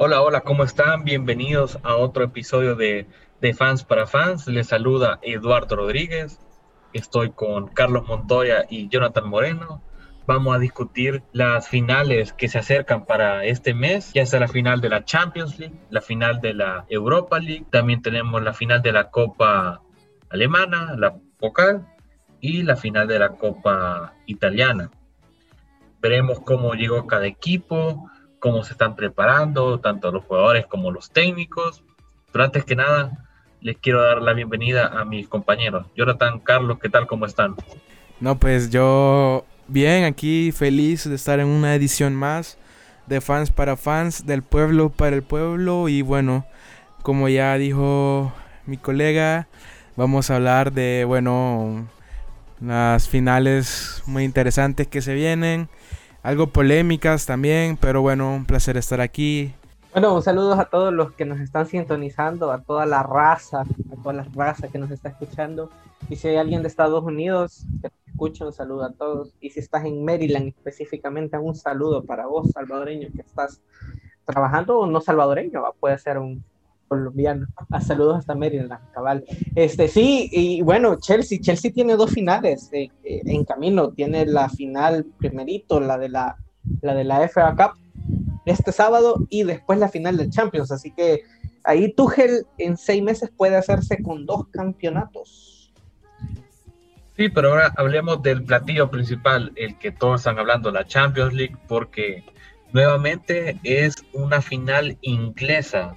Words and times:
Hola, 0.00 0.22
hola, 0.22 0.42
¿cómo 0.42 0.62
están? 0.62 1.02
Bienvenidos 1.02 1.80
a 1.82 1.96
otro 1.96 2.22
episodio 2.22 2.76
de, 2.76 3.08
de 3.40 3.52
Fans 3.52 3.82
para 3.82 4.06
Fans. 4.06 4.46
Les 4.46 4.68
saluda 4.68 5.18
Eduardo 5.22 5.74
Rodríguez. 5.74 6.38
Estoy 6.92 7.32
con 7.32 7.66
Carlos 7.66 8.06
Montoya 8.06 8.64
y 8.70 8.88
Jonathan 8.88 9.28
Moreno. 9.28 9.82
Vamos 10.24 10.54
a 10.54 10.60
discutir 10.60 11.24
las 11.32 11.66
finales 11.66 12.32
que 12.32 12.46
se 12.46 12.60
acercan 12.60 13.06
para 13.06 13.44
este 13.44 13.74
mes, 13.74 14.12
ya 14.14 14.24
sea 14.24 14.38
la 14.38 14.46
final 14.46 14.80
de 14.80 14.88
la 14.88 15.04
Champions 15.04 15.58
League, 15.58 15.80
la 15.90 16.00
final 16.00 16.40
de 16.40 16.54
la 16.54 16.86
Europa 16.88 17.40
League, 17.40 17.66
también 17.68 18.00
tenemos 18.00 18.40
la 18.40 18.54
final 18.54 18.80
de 18.82 18.92
la 18.92 19.10
Copa 19.10 19.82
Alemana, 20.30 20.94
la 20.96 21.16
Pokal 21.40 21.84
y 22.40 22.62
la 22.62 22.76
final 22.76 23.08
de 23.08 23.18
la 23.18 23.30
Copa 23.30 24.14
Italiana. 24.26 24.92
Veremos 26.00 26.38
cómo 26.38 26.74
llegó 26.74 27.08
cada 27.08 27.26
equipo, 27.26 28.08
cómo 28.38 28.64
se 28.64 28.72
están 28.72 28.96
preparando, 28.96 29.80
tanto 29.80 30.10
los 30.10 30.24
jugadores 30.24 30.66
como 30.66 30.90
los 30.90 31.10
técnicos. 31.10 31.82
Pero 32.32 32.44
antes 32.44 32.64
que 32.64 32.76
nada, 32.76 33.26
les 33.60 33.76
quiero 33.76 34.02
dar 34.02 34.22
la 34.22 34.32
bienvenida 34.32 34.86
a 34.86 35.04
mis 35.04 35.28
compañeros. 35.28 35.86
Jonathan, 35.96 36.40
Carlos, 36.40 36.78
¿qué 36.80 36.88
tal? 36.88 37.06
¿Cómo 37.06 37.26
están? 37.26 37.54
No, 38.20 38.38
pues 38.38 38.70
yo 38.70 39.44
bien, 39.66 40.04
aquí 40.04 40.52
feliz 40.52 41.08
de 41.08 41.14
estar 41.14 41.40
en 41.40 41.46
una 41.46 41.74
edición 41.74 42.14
más 42.14 42.58
de 43.06 43.20
fans 43.20 43.50
para 43.50 43.76
fans, 43.76 44.26
del 44.26 44.42
pueblo 44.42 44.90
para 44.90 45.16
el 45.16 45.22
pueblo. 45.22 45.88
Y 45.88 46.02
bueno, 46.02 46.46
como 47.02 47.28
ya 47.28 47.56
dijo 47.56 48.32
mi 48.66 48.76
colega, 48.76 49.48
vamos 49.96 50.30
a 50.30 50.36
hablar 50.36 50.72
de, 50.72 51.04
bueno, 51.06 51.88
las 52.60 53.08
finales 53.08 54.02
muy 54.06 54.24
interesantes 54.24 54.86
que 54.86 55.00
se 55.00 55.14
vienen 55.14 55.68
algo 56.22 56.48
polémicas 56.48 57.26
también, 57.26 57.76
pero 57.76 58.02
bueno, 58.02 58.34
un 58.34 58.44
placer 58.44 58.76
estar 58.76 59.00
aquí. 59.00 59.52
Bueno, 59.92 60.14
un 60.14 60.22
saludo 60.22 60.52
a 60.54 60.66
todos 60.66 60.92
los 60.92 61.12
que 61.12 61.24
nos 61.24 61.40
están 61.40 61.66
sintonizando, 61.66 62.52
a 62.52 62.60
toda 62.62 62.86
la 62.86 63.02
raza, 63.02 63.62
a 63.62 64.02
toda 64.02 64.12
la 64.12 64.26
raza 64.34 64.68
que 64.68 64.78
nos 64.78 64.90
está 64.90 65.08
escuchando. 65.08 65.70
Y 66.08 66.16
si 66.16 66.28
hay 66.28 66.36
alguien 66.36 66.62
de 66.62 66.68
Estados 66.68 67.02
Unidos 67.02 67.64
que 67.80 67.90
escucha, 68.06 68.46
un 68.46 68.52
saludo 68.52 68.84
a 68.84 68.92
todos. 68.92 69.32
Y 69.40 69.50
si 69.50 69.60
estás 69.60 69.84
en 69.84 70.04
Maryland 70.04 70.48
específicamente, 70.48 71.38
un 71.38 71.54
saludo 71.54 72.04
para 72.04 72.26
vos, 72.26 72.50
salvadoreño, 72.50 73.08
que 73.14 73.22
estás 73.22 73.60
trabajando, 74.24 74.78
o 74.78 74.86
no 74.86 75.00
salvadoreño, 75.00 75.62
puede 75.80 75.98
ser 75.98 76.18
un 76.18 76.44
colombiano. 76.88 77.46
A 77.56 77.66
ah, 77.76 77.80
saludos 77.80 78.18
hasta 78.18 78.34
Maryland, 78.34 78.80
cabal. 78.92 79.24
Este, 79.54 79.88
sí, 79.88 80.28
y 80.32 80.62
bueno, 80.62 80.96
Chelsea, 81.00 81.38
Chelsea 81.40 81.72
tiene 81.72 81.96
dos 81.96 82.10
finales 82.10 82.70
eh, 82.72 82.90
eh, 83.04 83.22
en 83.26 83.44
camino. 83.44 83.90
Tiene 83.90 84.26
la 84.26 84.48
final 84.48 85.06
primerito, 85.18 85.80
la 85.80 85.98
de 85.98 86.08
la, 86.08 86.36
la 86.82 86.94
de 86.94 87.04
la 87.04 87.28
FA 87.28 87.54
Cup 87.54 87.78
este 88.46 88.72
sábado 88.72 89.26
y 89.28 89.42
después 89.44 89.78
la 89.78 89.88
final 89.88 90.16
del 90.16 90.30
Champions. 90.30 90.72
Así 90.72 90.90
que 90.92 91.22
ahí 91.64 91.92
Tuchel 91.92 92.46
en 92.56 92.76
seis 92.76 93.02
meses 93.02 93.30
puede 93.36 93.56
hacerse 93.56 94.02
con 94.02 94.26
dos 94.26 94.48
campeonatos. 94.48 95.72
Sí, 97.16 97.28
pero 97.28 97.50
ahora 97.50 97.74
hablemos 97.76 98.22
del 98.22 98.44
platillo 98.44 98.90
principal, 98.90 99.52
el 99.56 99.76
que 99.78 99.90
todos 99.90 100.20
están 100.20 100.38
hablando, 100.38 100.70
la 100.70 100.86
Champions 100.86 101.34
League, 101.34 101.56
porque 101.66 102.22
nuevamente 102.72 103.58
es 103.64 103.96
una 104.12 104.40
final 104.40 104.96
inglesa 105.00 105.96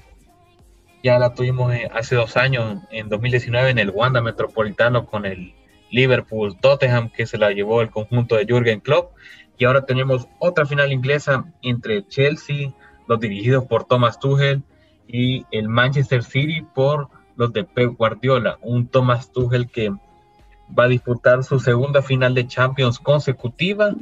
ya 1.04 1.18
la 1.18 1.34
tuvimos 1.34 1.74
eh, 1.74 1.90
hace 1.94 2.16
dos 2.16 2.38
años, 2.38 2.80
en 2.92 3.10
2019, 3.10 3.72
en 3.72 3.80
el 3.80 3.90
Wanda 3.90 4.22
Metropolitano 4.22 5.06
con 5.06 5.26
el 5.26 5.54
Liverpool 5.90 6.58
Tottenham, 6.60 7.10
que 7.10 7.26
se 7.26 7.38
la 7.38 7.52
llevó 7.52 7.82
el 7.82 7.90
conjunto 7.90 8.36
de 8.36 8.46
Jürgen 8.46 8.80
Klopp. 8.80 9.14
Y 9.58 9.66
ahora 9.66 9.86
tenemos 9.86 10.28
otra 10.40 10.66
final 10.66 10.92
inglesa 10.92 11.46
entre 11.62 12.08
Chelsea, 12.08 12.72
los 13.08 13.20
dirigidos 13.20 13.66
por 13.66 13.86
Thomas 13.86 14.20
Tuchel, 14.20 14.64
y 15.08 15.46
el 15.52 15.68
Manchester 15.68 16.24
City 16.24 16.62
por 16.74 17.10
los 17.36 17.52
de 17.52 17.64
Pep 17.64 17.96
Guardiola. 17.98 18.58
Un 18.62 18.88
Thomas 18.88 19.32
Tuchel 19.32 19.70
que 19.70 19.90
va 19.90 20.86
a 20.86 20.88
disputar 20.88 21.44
su 21.44 21.60
segunda 21.60 22.02
final 22.02 22.34
de 22.34 22.48
Champions 22.48 23.00
consecutiva, 23.00 23.94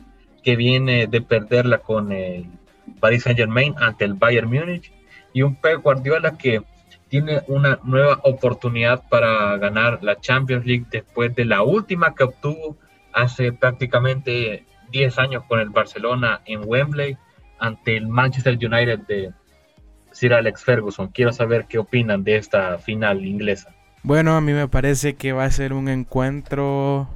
que 0.44 0.56
viene 0.56 1.08
de 1.08 1.22
perderla 1.22 1.80
con 1.80 2.12
el 2.12 2.46
Paris 3.00 3.24
Saint 3.24 3.40
Germain 3.40 3.76
ante 3.80 4.06
el 4.06 4.14
Bayern 4.14 4.50
Múnich. 4.50 4.92
Y 5.34 5.42
un 5.42 5.56
Pep 5.56 5.82
Guardiola 5.82 6.38
que 6.38 6.62
tiene 7.10 7.42
una 7.48 7.80
nueva 7.84 8.20
oportunidad 8.24 9.04
para 9.10 9.58
ganar 9.58 10.04
la 10.04 10.20
Champions 10.20 10.66
League 10.66 10.86
después 10.92 11.36
de 11.36 11.46
la 11.46 11.64
última 11.64 12.14
que 12.14 12.24
obtuvo 12.24 12.78
hace 13.14 13.52
prácticamente 13.52 14.66
10 14.92 15.20
años 15.20 15.44
con 15.48 15.60
el 15.60 15.70
Barcelona 15.70 16.42
en 16.46 16.62
Wembley 16.66 17.18
ante 17.60 17.98
el 17.98 18.08
Manchester 18.08 18.54
United 18.54 19.00
de 19.08 19.34
Sir 20.12 20.34
Alex 20.34 20.64
Ferguson. 20.64 21.10
Quiero 21.10 21.34
saber 21.34 21.66
qué 21.68 21.80
opinan 21.80 22.24
de 22.24 22.38
esta 22.38 22.78
final 22.78 23.26
inglesa. 23.26 23.74
Bueno, 24.04 24.36
a 24.36 24.42
mí 24.42 24.54
me 24.54 24.68
parece 24.68 25.16
que 25.16 25.34
va 25.34 25.44
a 25.44 25.52
ser 25.52 25.74
un 25.74 25.90
encuentro 25.90 27.10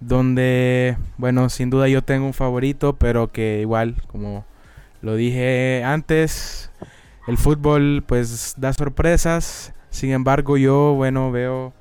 donde, 0.00 0.96
bueno, 1.18 1.48
sin 1.50 1.70
duda 1.70 1.88
yo 1.88 2.02
tengo 2.02 2.26
un 2.26 2.34
favorito, 2.34 2.94
pero 2.96 3.30
que 3.30 3.60
igual, 3.60 3.94
como 4.08 4.44
lo 5.02 5.14
dije 5.14 5.82
antes, 5.84 6.70
el 7.26 7.36
fútbol 7.38 8.04
pues 8.06 8.54
da 8.58 8.72
sorpresas. 8.72 9.74
Sin 9.90 10.12
embargo, 10.12 10.56
yo, 10.56 10.94
bueno, 10.94 11.30
veo 11.30 11.72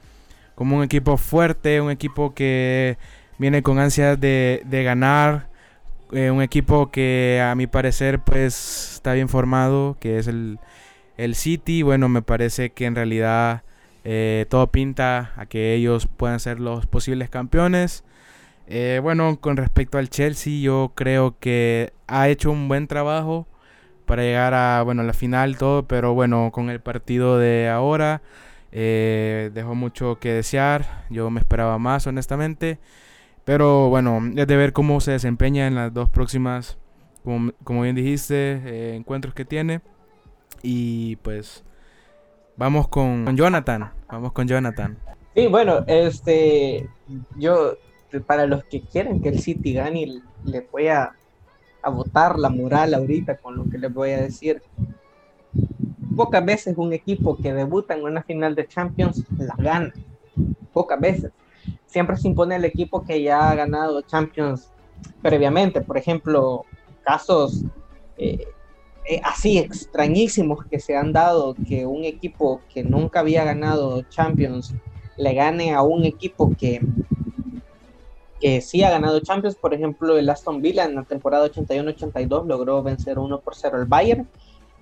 como 0.55 0.77
un 0.77 0.83
equipo 0.83 1.17
fuerte, 1.17 1.81
un 1.81 1.91
equipo 1.91 2.33
que 2.33 2.97
viene 3.37 3.61
con 3.61 3.79
ansias 3.79 4.19
de, 4.19 4.63
ganar, 4.85 5.49
eh, 6.11 6.31
un 6.31 6.41
equipo 6.41 6.91
que 6.91 7.41
a 7.43 7.55
mi 7.55 7.67
parecer 7.67 8.19
pues 8.19 8.93
está 8.95 9.13
bien 9.13 9.29
formado, 9.29 9.97
que 9.99 10.17
es 10.17 10.27
el, 10.27 10.59
el 11.17 11.35
City. 11.35 11.81
Bueno, 11.83 12.09
me 12.09 12.21
parece 12.21 12.71
que 12.71 12.85
en 12.85 12.95
realidad 12.95 13.63
eh, 14.03 14.45
todo 14.49 14.67
pinta 14.71 15.33
a 15.35 15.45
que 15.45 15.73
ellos 15.73 16.07
puedan 16.07 16.39
ser 16.39 16.59
los 16.59 16.85
posibles 16.85 17.29
campeones. 17.29 18.03
Eh, 18.67 18.99
bueno, 19.03 19.39
con 19.39 19.57
respecto 19.57 19.97
al 19.97 20.09
Chelsea, 20.09 20.61
yo 20.61 20.93
creo 20.95 21.37
que 21.39 21.93
ha 22.07 22.29
hecho 22.29 22.51
un 22.51 22.67
buen 22.67 22.87
trabajo 22.87 23.47
para 24.05 24.23
llegar 24.23 24.53
a 24.53 24.83
bueno 24.83 25.03
la 25.03 25.13
final 25.13 25.57
todo 25.57 25.83
pero 25.83 26.13
bueno 26.13 26.51
con 26.51 26.69
el 26.69 26.79
partido 26.79 27.37
de 27.37 27.69
ahora 27.69 28.21
eh, 28.71 29.51
dejó 29.53 29.75
mucho 29.75 30.19
que 30.19 30.31
desear 30.31 31.05
yo 31.09 31.29
me 31.29 31.39
esperaba 31.39 31.77
más 31.77 32.07
honestamente 32.07 32.79
pero 33.43 33.89
bueno 33.89 34.21
es 34.35 34.47
de 34.47 34.55
ver 34.55 34.73
cómo 34.73 34.99
se 35.01 35.11
desempeña 35.11 35.67
en 35.67 35.75
las 35.75 35.93
dos 35.93 36.09
próximas 36.09 36.77
como, 37.23 37.81
bien 37.81 37.95
dijiste 37.95 38.61
eh, 38.65 38.95
encuentros 38.95 39.33
que 39.33 39.45
tiene 39.45 39.81
y 40.61 41.15
pues 41.17 41.63
vamos 42.55 42.87
con 42.87 43.35
Jonathan 43.35 43.91
vamos 44.07 44.31
con 44.31 44.47
Jonathan. 44.47 44.97
Sí 45.35 45.47
bueno 45.47 45.83
este 45.87 46.87
yo 47.37 47.77
para 48.27 48.45
los 48.45 48.63
que 48.65 48.81
quieren 48.81 49.21
que 49.21 49.29
el 49.29 49.39
City 49.39 49.73
gane 49.73 50.21
le 50.43 50.67
voy 50.71 50.87
a 50.87 51.13
a 51.85 51.89
votar 51.89 52.39
la 52.39 52.49
moral 52.49 52.95
ahorita 52.95 53.37
con 53.37 53.55
lo 53.55 53.69
que 53.69 53.77
les 53.77 53.93
voy 53.93 54.11
a 54.11 54.21
decir. 54.21 54.61
Pocas 56.15 56.43
veces 56.43 56.75
un 56.77 56.93
equipo 56.93 57.37
que 57.37 57.53
debuta 57.53 57.93
en 57.93 58.03
una 58.03 58.23
final 58.23 58.55
de 58.55 58.67
Champions 58.67 59.23
la 59.37 59.55
gana. 59.55 59.93
Pocas 60.73 60.99
veces. 60.99 61.31
Siempre 61.85 62.17
se 62.17 62.27
impone 62.27 62.55
el 62.55 62.65
equipo 62.65 63.03
que 63.03 63.21
ya 63.21 63.51
ha 63.51 63.55
ganado 63.55 64.01
Champions 64.01 64.71
previamente. 65.21 65.81
Por 65.81 65.97
ejemplo, 65.97 66.65
casos 67.03 67.63
eh, 68.17 68.47
eh, 69.07 69.21
así 69.23 69.59
extrañísimos 69.59 70.65
que 70.65 70.79
se 70.79 70.97
han 70.97 71.13
dado 71.13 71.55
que 71.67 71.85
un 71.85 72.03
equipo 72.03 72.61
que 72.73 72.83
nunca 72.83 73.19
había 73.19 73.43
ganado 73.43 74.01
Champions 74.09 74.73
le 75.17 75.33
gane 75.35 75.75
a 75.75 75.83
un 75.83 76.03
equipo 76.03 76.51
que 76.57 76.81
que 78.45 78.61
sí 78.61 78.83
ha 78.83 78.91
ganado 78.91 79.19
Champions, 79.21 79.55
por 79.55 79.73
ejemplo, 79.73 80.19
el 80.19 80.29
Aston 80.29 80.61
Villa 80.61 80.85
en 80.85 80.93
la 80.93 81.01
temporada 81.01 81.47
81-82 81.47 82.45
logró 82.45 82.83
vencer 82.83 83.17
1 83.17 83.39
por 83.39 83.55
0 83.55 83.75
al 83.75 83.85
Bayern. 83.85 84.27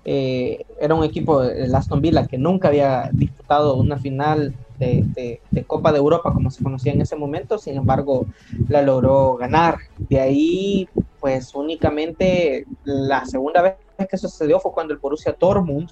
Eh, 0.04 0.66
era 0.78 0.94
un 0.94 1.02
equipo, 1.02 1.42
el 1.42 1.74
Aston 1.74 2.02
Villa, 2.02 2.26
que 2.26 2.36
nunca 2.36 2.68
había 2.68 3.08
disputado 3.10 3.76
una 3.76 3.96
final 3.96 4.54
de, 4.78 5.40
Copa 5.66 5.92
de 5.92 5.98
Europa 5.98 6.34
como 6.34 6.50
se 6.50 6.62
conocía 6.62 6.92
en 6.92 7.00
ese 7.00 7.16
momento, 7.16 7.56
sin 7.56 7.78
embargo, 7.78 8.26
la 8.68 8.82
logró 8.82 9.36
ganar. 9.36 9.78
De 9.96 10.20
ahí, 10.20 10.86
pues 11.18 11.54
únicamente 11.54 12.66
la 12.84 13.24
segunda 13.24 13.62
vez 13.62 13.76
que 14.10 14.18
sucedió 14.18 14.60
fue 14.60 14.74
cuando 14.74 14.92
el 14.92 15.00
Borussia 15.00 15.34
Dortmund 15.40 15.88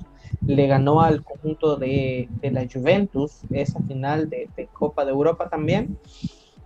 le 0.46 0.66
ganó 0.66 1.00
al 1.00 1.24
conjunto 1.24 1.76
de, 1.76 2.28
la 2.42 2.66
Juventus 2.70 3.38
esa 3.50 3.80
final 3.80 4.28
de, 4.28 4.50
de 4.54 4.66
Copa 4.66 5.06
de 5.06 5.12
Europa 5.12 5.48
también. 5.48 5.96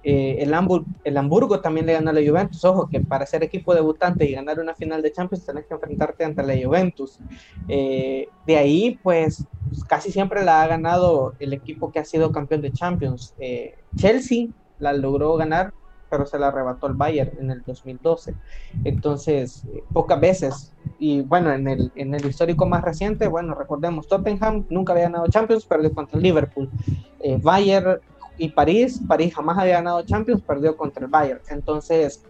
Eh, 0.09 0.41
el, 0.41 0.55
el, 1.03 1.17
Hamburgo 1.17 1.59
también 1.59 1.85
le 1.85 1.95
ganó 1.95 2.11
a 2.11 2.13
la 2.13 2.21
Juventus. 2.25 2.65
Ojo, 2.65 2.89
que 2.89 3.01
para 3.01 3.27
ser 3.27 3.43
equipo 3.43 3.75
debutante 3.75 4.25
y 4.25 4.35
ganar 4.35 4.61
una 4.61 4.73
final 4.73 5.03
de 5.03 5.11
Champions 5.11 5.45
tenés 5.45 5.67
que 5.67 5.75
enfrentarte 5.75 6.25
ante 6.25 6.45
la 6.45 6.55
Juventus. 6.65 7.19
Eh, 7.67 8.29
de 8.47 8.57
ahí, 8.57 9.01
pues, 9.03 9.45
casi 9.89 10.13
siempre 10.13 10.45
la 10.45 10.63
ha 10.63 10.67
ganado 10.69 11.35
el 11.41 11.53
equipo 11.53 11.91
que 11.91 11.99
ha 11.99 12.05
sido 12.05 12.31
campeón 12.31 12.63
de 12.63 12.71
Champions. 12.71 13.35
Eh, 13.41 13.75
Chelsea 13.97 14.47
la 14.79 14.93
logró 14.93 15.35
ganar 15.35 15.75
pero 16.09 16.25
se 16.25 16.39
la 16.39 16.49
arrebató 16.49 16.87
el 16.87 16.95
Bayern 16.95 17.33
en 17.41 17.51
el 17.51 17.65
2012. 17.67 18.33
Entonces, 18.85 19.67
pocas 19.93 20.21
veces, 20.21 20.73
y 21.01 21.23
bueno, 21.23 21.53
en 21.53 21.67
el, 21.67 21.91
en 21.97 22.15
el 22.15 22.25
histórico 22.25 22.65
más 22.65 22.85
reciente, 22.85 23.27
bueno, 23.27 23.57
recordemos, 23.57 24.07
Tottenham 24.07 24.67
nunca 24.71 24.93
había 24.93 25.07
ganado 25.07 25.27
Champions, 25.27 25.67
perdió 25.67 25.93
contra 25.93 26.17
el 26.17 26.23
Liverpool. 26.23 26.71
Bayern 27.43 27.99
y 28.39 28.49
París, 28.49 29.01
París 29.07 29.35
jamás 29.35 29.59
había 29.59 29.75
ganado 29.75 30.03
Champions, 30.03 30.43
perdió 30.43 30.77
contra 30.77 31.05
el 31.05 31.11
Bayern. 31.11 31.41
Entonces, 31.49 32.23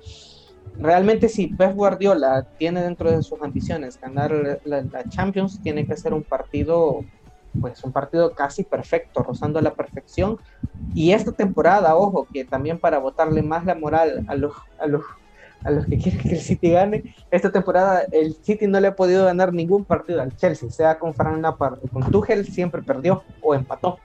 realmente 0.79 1.29
si 1.29 1.49
Pep 1.49 1.75
Guardiola 1.75 2.47
tiene 2.59 2.83
dentro 2.83 3.11
de 3.11 3.23
sus 3.23 3.41
ambiciones 3.43 4.01
ganar 4.01 4.61
la, 4.65 5.05
Champions, 5.09 5.61
tiene 5.63 5.87
que 5.87 5.97
ser 5.97 6.15
un 6.15 6.23
partido 6.23 7.05
pues 7.61 7.83
un 7.85 7.93
partido 7.93 8.35
casi 8.35 8.65
perfecto, 8.65 9.23
rozando 9.23 9.63
la 9.63 9.73
perfección. 9.73 10.39
Y 10.95 11.13
esta 11.13 11.33
temporada, 11.33 11.97
ojo, 11.97 12.27
que 12.31 12.45
también 12.45 12.79
para 12.79 12.99
botarle 12.99 13.43
más 13.43 13.65
la 13.65 13.75
moral 13.75 14.27
a 14.29 14.35
los, 14.35 14.53
a 14.79 14.87
los, 14.87 15.03
a 15.65 15.71
los 15.71 15.87
que 15.87 15.97
quieren 15.97 16.21
que 16.21 16.33
el 16.33 16.41
City 16.41 16.71
gane, 16.73 17.15
esta 17.31 17.51
temporada 17.51 18.03
el 18.13 18.35
City 18.35 18.67
no 18.67 18.79
le 18.79 18.89
ha 18.89 18.95
podido 18.95 19.25
ganar 19.25 19.55
ningún 19.55 19.87
partido 19.87 20.21
al 20.21 20.37
Chelsea, 20.37 20.69
sea 20.69 20.99
con 20.99 21.15
Fran 21.15 21.41
Lampard 21.41 21.79
o 21.83 21.89
con 21.89 22.11
Tuchel, 22.11 22.47
siempre 22.47 22.83
perdió 22.83 23.25
o 23.41 23.55
empató. 23.55 23.99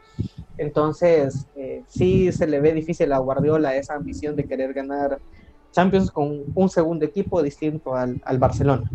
Entonces, 0.61 1.47
eh, 1.55 1.83
sí 1.87 2.31
se 2.31 2.45
le 2.45 2.59
ve 2.59 2.73
difícil 2.73 3.11
a 3.13 3.17
Guardiola 3.17 3.75
esa 3.75 3.95
ambición 3.95 4.35
de 4.35 4.45
querer 4.45 4.73
ganar 4.73 5.19
Champions 5.71 6.11
con 6.11 6.43
un 6.53 6.69
segundo 6.69 7.05
equipo 7.05 7.41
distinto 7.41 7.95
al, 7.95 8.21
al 8.23 8.37
Barcelona 8.37 8.89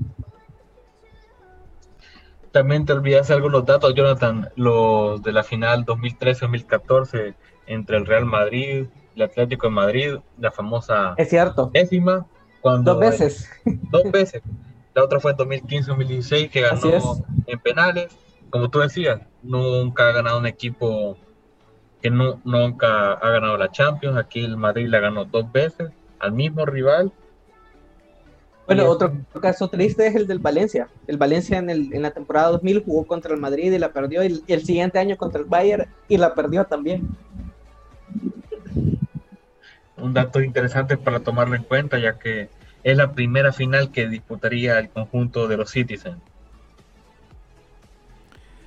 también 2.56 2.86
te 2.86 2.94
olvidas 2.94 3.30
algunos 3.30 3.66
datos, 3.66 3.92
Jonathan, 3.94 4.48
los 4.56 5.22
de 5.22 5.30
la 5.30 5.42
final 5.42 5.84
2013-2014 5.84 7.34
entre 7.66 7.98
el 7.98 8.06
Real 8.06 8.24
Madrid, 8.24 8.86
el 9.14 9.22
Atlético 9.22 9.66
de 9.66 9.74
Madrid, 9.74 10.14
la 10.38 10.50
famosa 10.50 11.12
es 11.18 11.28
cierto. 11.28 11.70
décima. 11.74 12.26
Cuando 12.62 12.94
dos 12.94 13.00
veces. 13.00 13.50
dos 13.90 14.10
veces. 14.10 14.40
La 14.94 15.04
otra 15.04 15.20
fue 15.20 15.32
en 15.32 15.36
2015-2016 15.36 16.48
que 16.48 16.62
ganó 16.62 17.18
en 17.46 17.58
penales. 17.58 18.16
Como 18.48 18.70
tú 18.70 18.78
decías, 18.78 19.20
nunca 19.42 20.08
ha 20.08 20.12
ganado 20.12 20.38
un 20.38 20.46
equipo 20.46 21.18
que 22.00 22.10
no, 22.10 22.40
nunca 22.44 23.12
ha 23.12 23.30
ganado 23.30 23.56
la 23.56 23.70
Champions. 23.70 24.16
Aquí 24.16 24.44
el 24.44 24.56
Madrid 24.56 24.88
la 24.88 25.00
ganó 25.00 25.24
dos 25.24 25.50
veces 25.50 25.90
al 26.18 26.32
mismo 26.32 26.64
rival 26.64 27.12
bueno, 28.66 28.88
otro 28.88 29.12
caso 29.40 29.68
triste 29.68 30.08
es 30.08 30.16
el 30.16 30.26
del 30.26 30.40
Valencia. 30.40 30.88
El 31.06 31.18
Valencia 31.18 31.58
en, 31.58 31.70
el, 31.70 31.92
en 31.94 32.02
la 32.02 32.10
temporada 32.10 32.48
2000 32.48 32.84
jugó 32.84 33.06
contra 33.06 33.32
el 33.32 33.40
Madrid 33.40 33.72
y 33.72 33.78
la 33.78 33.92
perdió, 33.92 34.24
y 34.24 34.42
el, 34.48 34.64
siguiente 34.64 34.98
año 34.98 35.16
contra 35.16 35.40
el 35.40 35.46
Bayern 35.46 35.86
y 36.08 36.16
la 36.16 36.34
perdió 36.34 36.64
también. 36.64 37.08
Un 39.96 40.12
dato 40.12 40.40
interesante 40.40 40.96
para 40.96 41.20
tomarlo 41.20 41.54
en 41.54 41.62
cuenta, 41.62 41.98
ya 41.98 42.18
que 42.18 42.48
es 42.82 42.96
la 42.96 43.12
primera 43.12 43.52
final 43.52 43.92
que 43.92 44.08
disputaría 44.08 44.78
el 44.80 44.88
conjunto 44.88 45.46
de 45.46 45.56
los 45.56 45.70
Citizens. 45.70 46.18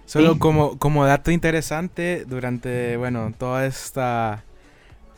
Solo 0.10 0.40
como, 0.40 0.80
como 0.80 1.06
dato 1.06 1.30
interesante, 1.30 2.26
durante 2.28 2.98
bueno, 2.98 3.32
toda 3.38 3.68
esta, 3.68 4.44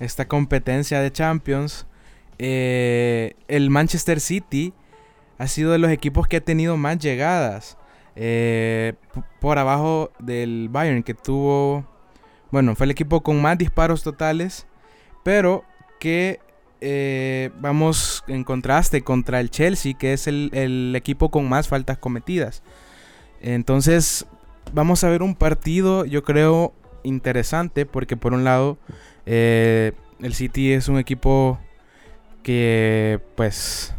esta 0.02 0.28
competencia 0.28 1.00
de 1.00 1.14
Champions, 1.14 1.88
eh, 2.40 3.36
el 3.48 3.70
Manchester 3.70 4.20
City 4.20 4.74
ha 5.38 5.48
sido 5.48 5.72
de 5.72 5.78
los 5.78 5.92
equipos 5.92 6.28
que 6.28 6.36
ha 6.36 6.42
tenido 6.42 6.76
más 6.76 7.00
llegadas. 7.00 7.78
Eh, 8.18 8.96
por 9.40 9.60
abajo 9.60 10.12
del 10.20 10.68
Bayern, 10.70 11.04
que 11.04 11.14
tuvo, 11.14 11.86
bueno, 12.52 12.76
fue 12.76 12.84
el 12.84 12.92
equipo 12.92 13.24
con 13.24 13.42
más 13.42 13.58
disparos 13.58 14.04
totales, 14.04 14.68
pero 15.24 15.64
que 16.02 16.42
eh, 16.82 17.50
vamos 17.62 18.26
en 18.28 18.44
contraste 18.44 19.04
contra 19.04 19.40
el 19.40 19.52
Chelsea, 19.52 19.94
que 19.94 20.12
es 20.12 20.28
el, 20.28 20.94
equipo 20.98 21.32
con 21.32 21.48
más 21.48 21.70
faltas 21.70 21.98
cometidas. 21.98 22.62
Entonces, 23.40 24.28
vamos 24.74 25.04
a 25.04 25.10
ver 25.10 25.24
un 25.24 25.36
partido, 25.36 26.06
yo 26.06 26.24
creo, 26.24 26.74
interesante, 27.04 27.86
porque 27.86 28.18
por 28.18 28.34
un 28.34 28.44
lado, 28.44 28.78
el 29.26 30.34
City 30.34 30.74
es 30.74 30.88
un 30.88 30.98
equipo 30.98 31.60
que 32.44 33.20
pues 33.36 33.94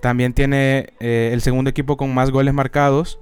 también 0.00 0.32
tiene 0.34 0.90
eh, 1.00 1.30
el 1.32 1.40
segundo 1.40 1.70
equipo 1.70 1.96
con 1.96 2.14
más 2.14 2.30
goles 2.30 2.54
marcados. 2.54 3.18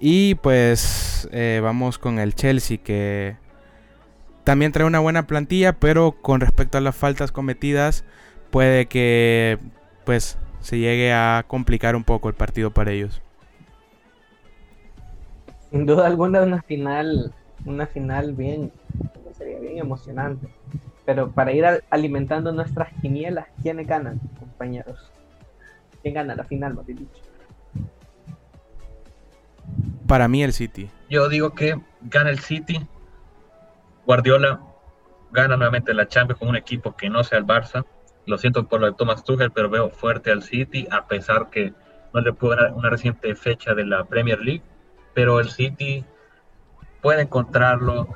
Y 0.00 0.34
pues 0.36 1.28
eh, 1.30 1.60
vamos 1.62 1.98
con 1.98 2.18
el 2.18 2.34
Chelsea 2.34 2.78
que 2.78 3.36
también 4.42 4.72
trae 4.72 4.86
una 4.86 4.98
buena 4.98 5.26
plantilla, 5.26 5.74
pero 5.74 6.12
con 6.20 6.40
respecto 6.40 6.78
a 6.78 6.80
las 6.80 6.96
faltas 6.96 7.30
cometidas 7.30 8.04
puede 8.50 8.86
que 8.86 9.58
pues 10.04 10.38
se 10.60 10.78
llegue 10.78 11.12
a 11.12 11.44
complicar 11.46 11.94
un 11.94 12.02
poco 12.02 12.28
el 12.28 12.34
partido 12.34 12.72
para 12.72 12.90
ellos. 12.90 13.22
Sin 15.72 15.86
duda 15.86 16.06
alguna 16.06 16.42
una 16.42 16.60
final, 16.60 17.32
una 17.64 17.86
final 17.86 18.34
bien, 18.34 18.70
sería 19.32 19.58
bien 19.58 19.78
emocionante. 19.78 20.46
Pero 21.06 21.32
para 21.32 21.52
ir 21.52 21.64
alimentando 21.88 22.52
nuestras 22.52 22.92
quinielas, 23.00 23.46
¿quiénes 23.62 23.86
ganan, 23.86 24.20
compañeros? 24.38 25.10
¿Quién 26.02 26.14
gana 26.14 26.34
la 26.34 26.44
final, 26.44 26.74
más 26.74 26.86
dicho? 26.86 27.06
Para 30.06 30.28
mí 30.28 30.42
el 30.42 30.52
City. 30.52 30.90
Yo 31.08 31.30
digo 31.30 31.54
que 31.54 31.80
gana 32.02 32.28
el 32.28 32.40
City. 32.40 32.86
Guardiola 34.04 34.60
gana 35.30 35.56
nuevamente 35.56 35.94
la 35.94 36.06
Champions 36.06 36.38
con 36.38 36.48
un 36.50 36.56
equipo 36.56 36.94
que 36.94 37.08
no 37.08 37.24
sea 37.24 37.38
el 37.38 37.46
Barça. 37.46 37.86
Lo 38.26 38.36
siento 38.36 38.68
por 38.68 38.80
lo 38.80 38.86
de 38.86 38.92
Thomas 38.92 39.24
Tuchel, 39.24 39.50
pero 39.50 39.70
veo 39.70 39.88
fuerte 39.88 40.30
al 40.30 40.42
City, 40.42 40.86
a 40.90 41.06
pesar 41.06 41.48
que 41.48 41.72
no 42.12 42.20
le 42.20 42.34
puedo 42.34 42.56
dar 42.56 42.74
una 42.74 42.90
reciente 42.90 43.34
fecha 43.34 43.74
de 43.74 43.86
la 43.86 44.04
Premier 44.04 44.38
League. 44.38 44.62
Pero 45.14 45.40
el 45.40 45.50
City 45.50 46.04
puede 47.00 47.22
encontrarlo, 47.22 48.08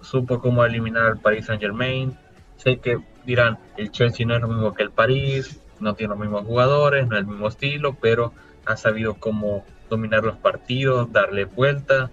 supo 0.00 0.40
cómo 0.40 0.64
eliminar 0.64 1.06
al 1.06 1.18
Paris 1.18 1.46
Saint 1.46 1.62
Germain, 1.62 2.16
Sé 2.62 2.78
que 2.78 3.00
dirán, 3.26 3.58
el 3.76 3.90
Chelsea 3.90 4.24
no 4.24 4.36
es 4.36 4.40
lo 4.40 4.46
mismo 4.46 4.72
que 4.72 4.84
el 4.84 4.92
París, 4.92 5.60
no 5.80 5.94
tiene 5.94 6.10
los 6.10 6.20
mismos 6.20 6.46
jugadores, 6.46 7.08
no 7.08 7.16
es 7.16 7.22
el 7.22 7.26
mismo 7.26 7.48
estilo, 7.48 7.96
pero 8.00 8.32
ha 8.66 8.76
sabido 8.76 9.14
cómo 9.14 9.64
dominar 9.90 10.22
los 10.22 10.36
partidos, 10.36 11.10
darle 11.10 11.44
vuelta 11.44 12.10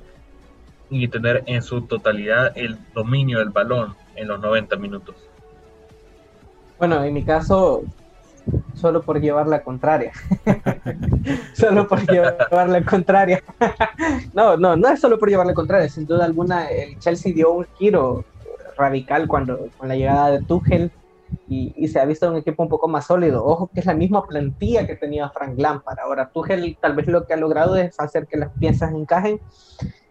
y 0.90 1.08
tener 1.08 1.44
en 1.46 1.62
su 1.62 1.84
totalidad 1.84 2.52
el 2.56 2.80
dominio 2.96 3.38
del 3.38 3.50
balón 3.50 3.96
en 4.16 4.28
los 4.28 4.40
90 4.40 4.76
minutos. 4.78 5.16
Bueno, 6.80 7.04
en 7.04 7.14
mi 7.14 7.24
caso, 7.24 7.84
solo 8.74 9.02
por 9.02 9.20
llevar 9.20 9.48
la 9.48 9.62
contraria. 9.64 10.12
solo 11.54 11.88
por 11.88 12.06
llevar 12.08 12.70
la 12.70 12.84
contraria. 12.84 13.44
no, 14.34 14.58
no, 14.58 14.76
no 14.76 14.90
es 14.90 15.00
solo 15.00 15.20
por 15.20 15.30
llevar 15.30 15.48
la 15.48 15.54
contraria. 15.54 15.90
Sin 15.90 16.06
duda 16.06 16.26
alguna, 16.26 16.70
el 16.70 16.98
Chelsea 17.00 17.34
dio 17.34 17.52
un 17.52 17.66
giro 17.78 18.26
radical 18.78 19.28
cuando 19.28 19.68
con 19.78 19.90
la 19.90 19.96
llegada 19.96 20.32
de 20.32 20.42
Tuchel 20.42 20.92
y, 21.48 21.88
se 21.88 22.00
ha 22.00 22.06
visto 22.06 22.30
un 22.30 22.38
equipo 22.38 22.64
un 22.64 22.70
poco 22.70 22.88
más 22.88 23.08
sólido. 23.08 23.46
Ojo 23.46 23.70
que 23.74 23.82
es 23.82 23.86
la 23.86 23.94
misma 23.94 24.26
plantilla 24.26 24.88
que 24.88 24.96
tenía 24.96 25.30
Frank 25.30 25.58
Lampard. 25.58 26.00
Ahora 26.00 26.30
Tuchel 26.30 26.78
tal 26.80 26.96
vez 26.96 27.08
lo 27.08 27.26
que 27.26 27.34
ha 27.34 27.38
logrado 27.38 27.76
es 27.76 28.00
hacer 28.00 28.28
que 28.28 28.38
las 28.38 28.50
piezas 28.54 28.94
encajen. 28.94 29.40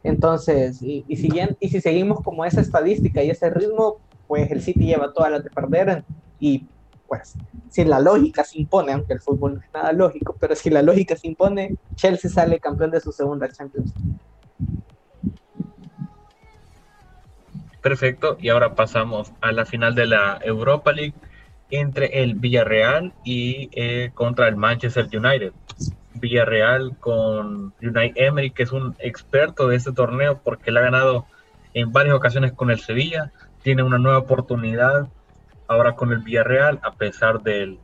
Entonces, 0.05 0.81
y, 0.83 1.05
y, 1.09 1.17
si, 1.17 1.29
y 1.61 1.69
si 1.69 1.81
seguimos 1.81 2.23
como 2.23 2.45
esa 2.45 2.61
estadística 2.61 3.23
y 3.23 3.31
ese 3.31 3.50
ritmo, 3.50 3.97
pues 4.26 4.50
el 4.50 4.62
City 4.62 4.87
lleva 4.87 5.12
todas 5.12 5.33
las 5.33 5.43
de 5.43 5.50
perder 5.50 6.05
y 6.38 6.67
pues 7.09 7.35
si 7.71 7.85
la 7.85 7.99
lógica 8.00 8.45
se 8.45 8.61
impone, 8.61 8.93
aunque 8.93 9.15
el 9.15 9.21
fútbol 9.21 9.55
no 9.55 9.61
es 9.61 9.73
nada 9.73 9.93
lógico, 9.93 10.37
pero 10.38 10.55
si 10.55 10.71
la 10.71 10.83
lógica 10.83 11.17
se 11.17 11.27
impone, 11.27 11.77
Chelsea 11.95 12.31
sale 12.31 12.61
campeón 12.61 12.91
de 12.91 13.00
su 13.00 13.11
segunda 13.11 13.49
Champions. 13.49 13.93
Perfecto, 17.81 18.37
y 18.41 18.50
ahora 18.50 18.75
pasamos 18.75 19.33
a 19.41 19.53
la 19.53 19.65
final 19.65 19.95
de 19.95 20.07
la 20.07 20.38
Europa 20.45 20.93
League 20.93 21.15
entre 21.71 22.23
el 22.23 22.35
Villarreal 22.35 23.15
y 23.25 23.71
eh, 23.73 24.11
contra 24.15 24.49
el 24.49 24.57
Manchester 24.57 25.09
United. 25.12 25.53
Villarreal 26.15 26.97
con 26.99 27.73
Unai 27.81 28.12
Emery, 28.17 28.50
que 28.50 28.65
es 28.65 28.73
un 28.73 28.97
experto 28.99 29.69
de 29.69 29.77
este 29.77 29.93
torneo 29.93 30.41
porque 30.43 30.73
le 30.73 30.81
ha 30.81 30.83
ganado 30.83 31.27
en 31.75 31.93
varias 31.93 32.17
ocasiones 32.17 32.53
con 32.53 32.71
el 32.71 32.81
Sevilla. 32.81 33.33
Tiene 33.62 33.83
una 33.83 33.99
nueva 33.99 34.19
oportunidad 34.19 35.09
ahora 35.69 35.95
con 35.95 36.13
el 36.13 36.19
Villarreal, 36.19 36.81
a 36.83 36.93
pesar 36.93 37.43
de 37.43 37.79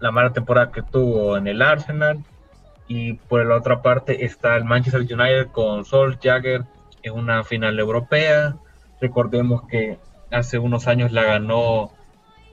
la 0.00 0.10
mala 0.10 0.32
temporada 0.32 0.72
que 0.72 0.82
tuvo 0.82 1.36
en 1.36 1.46
el 1.46 1.62
Arsenal. 1.62 2.22
Y 2.88 3.14
por 3.14 3.46
la 3.46 3.56
otra 3.56 3.80
parte 3.80 4.24
está 4.24 4.56
el 4.56 4.64
Manchester 4.64 5.00
United 5.00 5.52
con 5.52 5.84
Sol 5.84 6.18
Jagger 6.20 6.64
en 7.02 7.12
una 7.14 7.44
final 7.44 7.78
europea. 7.78 8.56
Recordemos 9.00 9.62
que 9.68 9.98
hace 10.30 10.58
unos 10.58 10.88
años 10.88 11.12
la 11.12 11.22
ganó 11.22 11.92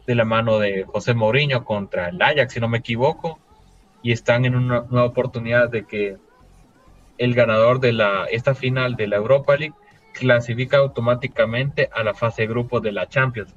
de 0.05 0.15
la 0.15 0.25
mano 0.25 0.59
de 0.59 0.85
José 0.85 1.13
Mourinho 1.13 1.65
contra 1.65 2.09
el 2.09 2.21
Ajax, 2.21 2.53
si 2.53 2.59
no 2.59 2.67
me 2.67 2.79
equivoco, 2.79 3.39
y 4.01 4.11
están 4.11 4.45
en 4.45 4.55
una 4.55 4.85
nueva 4.89 5.07
oportunidad 5.07 5.69
de 5.69 5.85
que 5.85 6.17
el 7.17 7.35
ganador 7.35 7.79
de 7.79 7.93
la, 7.93 8.25
esta 8.25 8.55
final 8.55 8.95
de 8.95 9.07
la 9.07 9.17
Europa 9.17 9.57
League 9.57 9.75
clasifica 10.13 10.77
automáticamente 10.77 11.89
a 11.93 12.03
la 12.03 12.13
fase 12.13 12.43
de 12.43 12.47
grupos 12.47 12.81
de 12.81 12.91
la 12.91 13.07
Champions. 13.07 13.53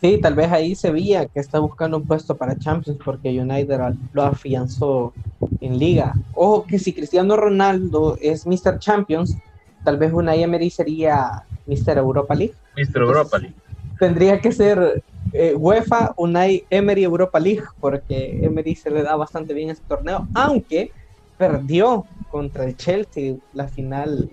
Sí, 0.00 0.20
tal 0.20 0.34
vez 0.34 0.52
ahí 0.52 0.74
se 0.74 0.90
veía 0.90 1.26
que 1.26 1.40
está 1.40 1.58
buscando 1.60 1.96
un 1.96 2.06
puesto 2.06 2.36
para 2.36 2.58
Champions 2.58 2.98
porque 3.04 3.40
United 3.40 3.80
lo 4.12 4.22
afianzó 4.22 5.14
en 5.60 5.78
liga. 5.78 6.14
Ojo 6.32 6.66
que 6.66 6.78
si 6.78 6.92
Cristiano 6.92 7.36
Ronaldo 7.36 8.16
es 8.20 8.46
Mr. 8.46 8.78
Champions, 8.78 9.34
tal 9.82 9.96
vez 9.96 10.12
una 10.12 10.34
Emery 10.34 10.70
sería 10.70 11.46
Mr. 11.66 11.98
Europa 11.98 12.34
League. 12.34 12.54
Mr. 12.76 13.02
Europa 13.02 13.38
League. 13.38 13.56
Tendría 13.98 14.40
que 14.40 14.52
ser 14.52 15.02
eh, 15.32 15.54
UEFA, 15.54 16.12
Unai 16.16 16.66
Emery 16.68 17.04
Europa 17.04 17.40
League, 17.40 17.64
porque 17.80 18.38
Emery 18.42 18.76
se 18.76 18.90
le 18.90 19.02
da 19.02 19.16
bastante 19.16 19.54
bien 19.54 19.70
ese 19.70 19.84
torneo, 19.84 20.28
aunque 20.34 20.92
perdió 21.36 22.06
contra 22.28 22.64
el 22.64 22.76
Chelsea 22.76 23.36
la 23.52 23.68
final 23.68 24.28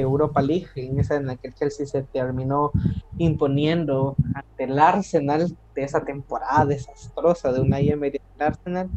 Europa 0.00 0.40
League, 0.42 0.68
en 0.76 0.98
esa 0.98 1.16
en 1.16 1.26
la 1.26 1.36
que 1.36 1.48
el 1.48 1.54
Chelsea 1.54 1.86
se 1.86 2.02
terminó 2.02 2.72
imponiendo 3.18 4.16
ante 4.34 4.64
el 4.64 4.78
Arsenal 4.78 5.56
de 5.74 5.82
esa 5.82 6.04
temporada 6.04 6.64
desastrosa 6.64 7.52
de 7.52 7.60
una 7.60 7.80
Emery 7.80 8.16
en 8.16 8.40
el 8.40 8.46
Arsenal. 8.46 8.90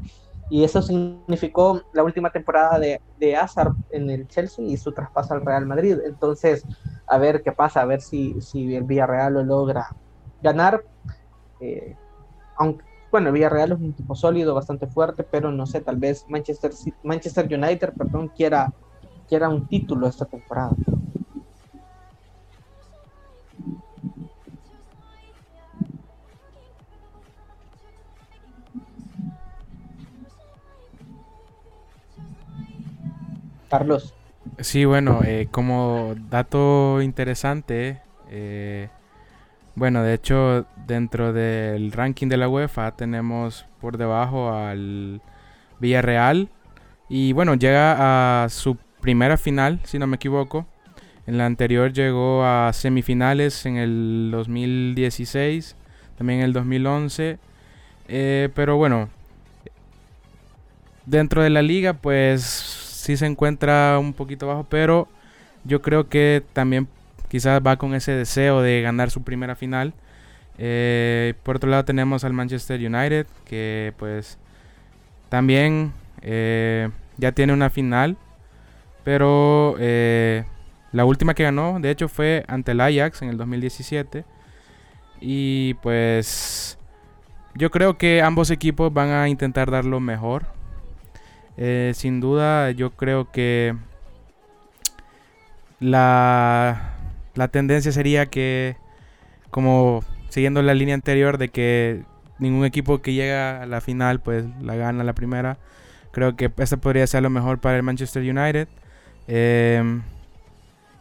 Y 0.49 0.63
eso 0.63 0.81
significó 0.81 1.81
la 1.93 2.03
última 2.03 2.31
temporada 2.31 2.77
de, 2.77 3.01
de 3.19 3.35
Hazard 3.35 3.73
en 3.89 4.09
el 4.09 4.27
Chelsea 4.27 4.63
y 4.63 4.77
su 4.77 4.91
traspaso 4.91 5.33
al 5.33 5.43
Real 5.45 5.65
Madrid. 5.65 5.97
Entonces, 6.05 6.63
a 7.07 7.17
ver 7.17 7.41
qué 7.41 7.51
pasa, 7.51 7.81
a 7.81 7.85
ver 7.85 8.01
si, 8.01 8.39
si 8.41 8.75
el 8.75 8.83
Villarreal 8.83 9.33
lo 9.33 9.43
logra 9.43 9.95
ganar. 10.43 10.83
Eh, 11.59 11.95
aunque 12.57 12.85
bueno, 13.15 13.29
el 13.29 13.33
Villarreal 13.35 13.71
es 13.71 13.79
un 13.79 13.91
equipo 13.91 14.13
sólido, 14.13 14.53
bastante 14.53 14.87
fuerte, 14.87 15.23
pero 15.23 15.49
no 15.49 15.65
sé, 15.65 15.79
tal 15.79 15.95
vez 15.95 16.25
Manchester, 16.27 16.71
Manchester 17.01 17.45
United, 17.45 17.93
perdón, 17.93 18.27
quiera, 18.35 18.73
quiera 19.27 19.49
un 19.49 19.67
título 19.67 20.07
esta 20.07 20.25
temporada. 20.25 20.71
Carlos. 33.69 34.13
Sí, 34.59 34.85
bueno, 34.85 35.21
eh, 35.25 35.47
como 35.51 36.13
dato 36.29 37.01
interesante, 37.01 38.01
eh, 38.29 38.89
bueno, 39.75 40.03
de 40.03 40.13
hecho, 40.13 40.65
dentro 40.87 41.33
del 41.33 41.91
ranking 41.91 42.27
de 42.27 42.37
la 42.37 42.47
UEFA 42.47 42.91
tenemos 42.91 43.65
por 43.81 43.97
debajo 43.97 44.53
al 44.53 45.21
Villarreal. 45.79 46.49
Y 47.09 47.33
bueno, 47.33 47.55
llega 47.55 48.45
a 48.45 48.49
su 48.49 48.77
primera 49.05 49.37
final, 49.37 49.79
si 49.83 49.99
no 49.99 50.07
me 50.07 50.15
equivoco. 50.15 50.65
En 51.27 51.37
la 51.37 51.45
anterior 51.45 51.93
llegó 51.93 52.43
a 52.43 52.73
semifinales 52.73 53.63
en 53.67 53.77
el 53.77 54.29
2016, 54.31 55.75
también 56.17 56.39
en 56.39 56.45
el 56.45 56.53
2011. 56.53 57.37
Eh, 58.07 58.49
pero 58.55 58.77
bueno, 58.77 59.09
dentro 61.05 61.43
de 61.43 61.51
la 61.51 61.61
liga 61.61 61.93
pues 61.93 62.41
sí 62.41 63.15
se 63.15 63.27
encuentra 63.27 63.99
un 63.99 64.13
poquito 64.13 64.47
bajo, 64.47 64.63
pero 64.63 65.07
yo 65.65 65.83
creo 65.83 66.09
que 66.09 66.41
también 66.53 66.87
quizás 67.27 67.61
va 67.61 67.77
con 67.77 67.93
ese 67.93 68.11
deseo 68.11 68.63
de 68.63 68.81
ganar 68.81 69.11
su 69.11 69.21
primera 69.21 69.55
final. 69.55 69.93
Eh, 70.57 71.35
por 71.43 71.57
otro 71.57 71.69
lado 71.69 71.85
tenemos 71.85 72.23
al 72.23 72.33
Manchester 72.33 72.79
United, 72.79 73.27
que 73.45 73.93
pues 73.99 74.39
también 75.29 75.93
eh, 76.23 76.89
ya 77.17 77.33
tiene 77.33 77.53
una 77.53 77.69
final, 77.69 78.17
pero 79.05 79.77
eh, 79.79 80.43
la 80.91 81.05
última 81.05 81.33
que 81.33 81.43
ganó, 81.43 81.79
de 81.79 81.91
hecho, 81.91 82.09
fue 82.09 82.43
ante 82.49 82.73
el 82.73 82.81
Ajax 82.81 83.21
en 83.21 83.29
el 83.29 83.37
2017. 83.37 84.25
Y 85.21 85.75
pues 85.75 86.77
yo 87.55 87.71
creo 87.71 87.97
que 87.97 88.21
ambos 88.21 88.51
equipos 88.51 88.93
van 88.93 89.11
a 89.11 89.29
intentar 89.29 89.71
dar 89.71 89.85
lo 89.85 90.01
mejor. 90.01 90.47
sin 91.93 92.19
duda, 92.19 92.71
yo 92.71 92.91
creo 92.91 93.31
que 93.31 93.75
la 95.79 96.95
la 97.35 97.49
tendencia 97.49 97.91
sería 97.91 98.25
que, 98.27 98.77
como 99.51 100.03
siguiendo 100.29 100.61
la 100.61 100.73
línea 100.73 100.95
anterior 100.95 101.37
de 101.37 101.49
que 101.49 102.03
ningún 102.39 102.65
equipo 102.65 103.01
que 103.01 103.13
llega 103.13 103.61
a 103.61 103.65
la 103.65 103.81
final 103.81 104.19
pues 104.19 104.45
la 104.61 104.75
gana 104.75 105.03
la 105.03 105.13
primera, 105.13 105.57
creo 106.11 106.35
que 106.35 106.51
esta 106.57 106.77
podría 106.77 107.05
ser 107.07 107.23
lo 107.23 107.29
mejor 107.29 107.59
para 107.59 107.77
el 107.77 107.83
Manchester 107.83 108.23
United. 108.23 108.67
Em, 109.27 110.03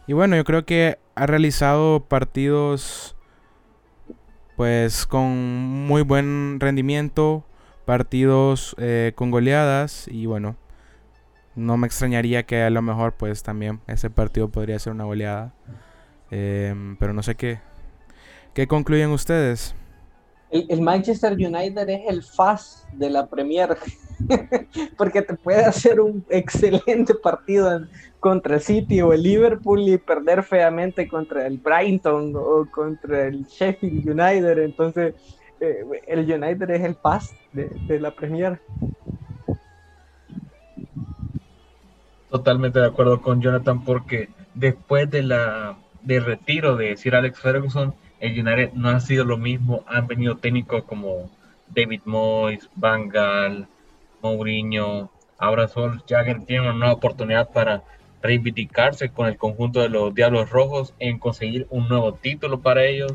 y 0.07 0.13
bueno, 0.13 0.35
yo 0.35 0.43
creo 0.43 0.65
que 0.65 0.97
ha 1.15 1.25
realizado 1.25 2.01
partidos 2.01 3.15
pues 4.55 5.05
con 5.05 5.27
muy 5.87 6.01
buen 6.01 6.59
rendimiento, 6.59 7.43
partidos 7.85 8.75
eh, 8.79 9.11
con 9.15 9.31
goleadas 9.31 10.07
y 10.07 10.25
bueno, 10.25 10.55
no 11.55 11.77
me 11.77 11.87
extrañaría 11.87 12.45
que 12.45 12.63
a 12.63 12.69
lo 12.69 12.81
mejor 12.81 13.13
pues 13.13 13.43
también 13.43 13.81
ese 13.87 14.09
partido 14.09 14.49
podría 14.49 14.79
ser 14.79 14.93
una 14.93 15.03
goleada. 15.05 15.53
Em, 16.31 16.97
pero 16.97 17.13
no 17.13 17.23
sé 17.23 17.35
qué. 17.35 17.59
¿Qué 18.53 18.67
concluyen 18.67 19.09
ustedes? 19.11 19.75
El, 20.51 20.81
Manchester 20.81 21.33
United 21.33 21.89
es 21.89 22.01
el 22.07 22.23
FAS 22.23 22.87
de 22.93 23.09
la 23.09 23.27
Premier. 23.27 23.77
Porque 24.97 25.21
te 25.21 25.33
puede 25.33 25.65
hacer 25.65 25.99
un 25.99 26.25
excelente 26.29 27.13
partido 27.15 27.85
contra 28.19 28.55
el 28.55 28.61
City 28.61 29.01
o 29.01 29.11
el 29.13 29.23
Liverpool 29.23 29.81
y 29.81 29.97
perder 29.97 30.43
feamente 30.43 31.07
contra 31.07 31.45
el 31.45 31.57
Brighton 31.57 32.33
o 32.35 32.67
contra 32.71 33.27
el 33.27 33.45
Sheffield 33.45 34.09
United. 34.09 34.59
Entonces, 34.59 35.15
eh, 35.59 35.83
el 36.07 36.19
United 36.19 36.69
es 36.69 36.81
el 36.83 36.95
FAS 36.95 37.33
de, 37.51 37.69
de 37.87 37.99
la 37.99 38.11
Premier. 38.11 38.59
Totalmente 42.29 42.79
de 42.79 42.87
acuerdo 42.87 43.21
con 43.21 43.41
Jonathan 43.41 43.83
porque 43.83 44.29
después 44.53 45.09
de 45.09 45.23
la 45.23 45.77
de 46.05 46.19
retiro 46.19 46.77
de 46.77 46.95
Sir 46.97 47.15
Alex 47.15 47.39
Ferguson, 47.39 47.93
el 48.25 48.39
United 48.39 48.73
no 48.73 48.89
ha 48.89 48.99
sido 48.99 49.25
lo 49.25 49.37
mismo. 49.37 49.83
Han 49.87 50.07
venido 50.07 50.37
técnicos 50.37 50.83
como 50.83 51.29
David 51.67 52.01
Moyes, 52.05 52.69
Van 52.75 53.09
Gaal, 53.09 53.67
Mourinho. 54.21 55.11
Ahora 55.37 55.67
Sol 55.67 56.03
Jagger 56.07 56.45
tiene 56.45 56.63
una 56.63 56.73
nueva 56.73 56.93
oportunidad 56.93 57.51
para 57.51 57.83
reivindicarse 58.21 59.09
con 59.09 59.27
el 59.27 59.37
conjunto 59.37 59.81
de 59.81 59.89
los 59.89 60.13
Diablos 60.13 60.49
Rojos 60.49 60.93
en 60.99 61.19
conseguir 61.19 61.67
un 61.69 61.87
nuevo 61.87 62.13
título 62.13 62.61
para 62.61 62.85
ellos. 62.85 63.13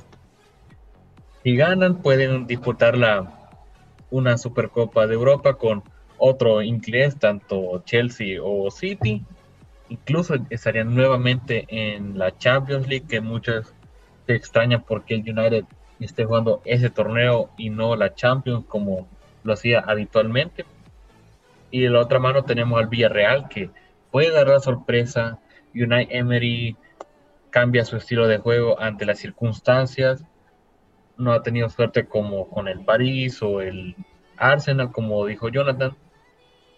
Si 1.42 1.56
ganan, 1.56 2.02
pueden 2.02 2.46
disputar 2.46 2.96
la, 2.96 3.50
una 4.10 4.36
Supercopa 4.38 5.06
de 5.06 5.14
Europa 5.14 5.54
con 5.54 5.82
otro 6.18 6.62
inglés, 6.62 7.18
tanto 7.18 7.82
Chelsea 7.84 8.42
o 8.42 8.70
City 8.70 9.24
incluso 9.90 10.36
estarían 10.48 10.94
nuevamente 10.94 11.66
en 11.68 12.16
la 12.18 12.36
Champions 12.38 12.88
League, 12.88 13.06
que 13.06 13.20
muchos 13.20 13.74
se 14.30 14.36
extrañan 14.36 14.84
porque 14.86 15.14
el 15.14 15.22
United 15.22 15.64
esté 15.98 16.24
jugando 16.24 16.62
ese 16.64 16.88
torneo 16.88 17.50
y 17.58 17.68
no 17.68 17.96
la 17.96 18.14
Champions 18.14 18.64
como 18.68 19.08
lo 19.42 19.52
hacía 19.52 19.80
habitualmente. 19.80 20.64
Y 21.72 21.80
de 21.80 21.90
la 21.90 21.98
otra 21.98 22.20
mano 22.20 22.44
tenemos 22.44 22.78
al 22.78 22.86
Villarreal 22.86 23.48
que 23.48 23.70
puede 24.12 24.30
dar 24.30 24.46
la 24.46 24.60
sorpresa. 24.60 25.40
United 25.74 26.14
Emery 26.14 26.76
cambia 27.50 27.84
su 27.84 27.96
estilo 27.96 28.28
de 28.28 28.38
juego 28.38 28.80
ante 28.80 29.04
las 29.04 29.18
circunstancias. 29.18 30.24
No 31.16 31.32
ha 31.32 31.42
tenido 31.42 31.68
suerte 31.68 32.06
como 32.06 32.48
con 32.48 32.68
el 32.68 32.84
París 32.84 33.42
o 33.42 33.60
el 33.60 33.96
Arsenal, 34.36 34.92
como 34.92 35.26
dijo 35.26 35.48
Jonathan. 35.48 35.96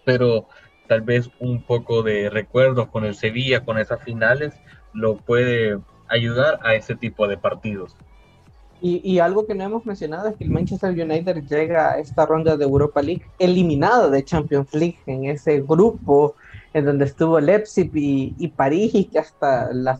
Pero 0.05 0.47
tal 0.87 1.01
vez 1.01 1.29
un 1.39 1.61
poco 1.61 2.01
de 2.01 2.31
recuerdos 2.31 2.87
con 2.87 3.05
el 3.05 3.13
Sevilla, 3.13 3.63
con 3.63 3.77
esas 3.77 4.03
finales, 4.03 4.59
lo 4.91 5.17
puede 5.17 5.77
ayudar 6.07 6.59
a 6.63 6.75
ese 6.75 6.95
tipo 6.95 7.27
de 7.27 7.37
partidos. 7.37 7.95
Y, 8.85 9.19
algo 9.19 9.47
que 9.47 9.55
no 9.55 9.63
hemos 9.63 9.85
mencionado 9.85 10.27
es 10.27 10.35
que 10.35 10.43
el 10.43 10.49
Manchester 10.49 10.91
United 10.91 11.41
llega 11.47 11.93
a 11.93 11.99
esta 11.99 12.25
ronda 12.25 12.57
de 12.57 12.65
Europa 12.65 13.01
League 13.01 13.23
eliminado 13.39 14.09
de 14.09 14.25
Champions 14.25 14.73
League 14.73 14.97
en 15.05 15.23
ese 15.23 15.61
grupo 15.61 16.35
en 16.73 16.85
donde 16.85 17.05
estuvo 17.05 17.39
Leipzig 17.39 17.91
y, 17.93 18.47
París 18.49 18.91
y 18.95 19.05
que 19.05 19.19
hasta 19.19 19.71
la, 19.71 19.99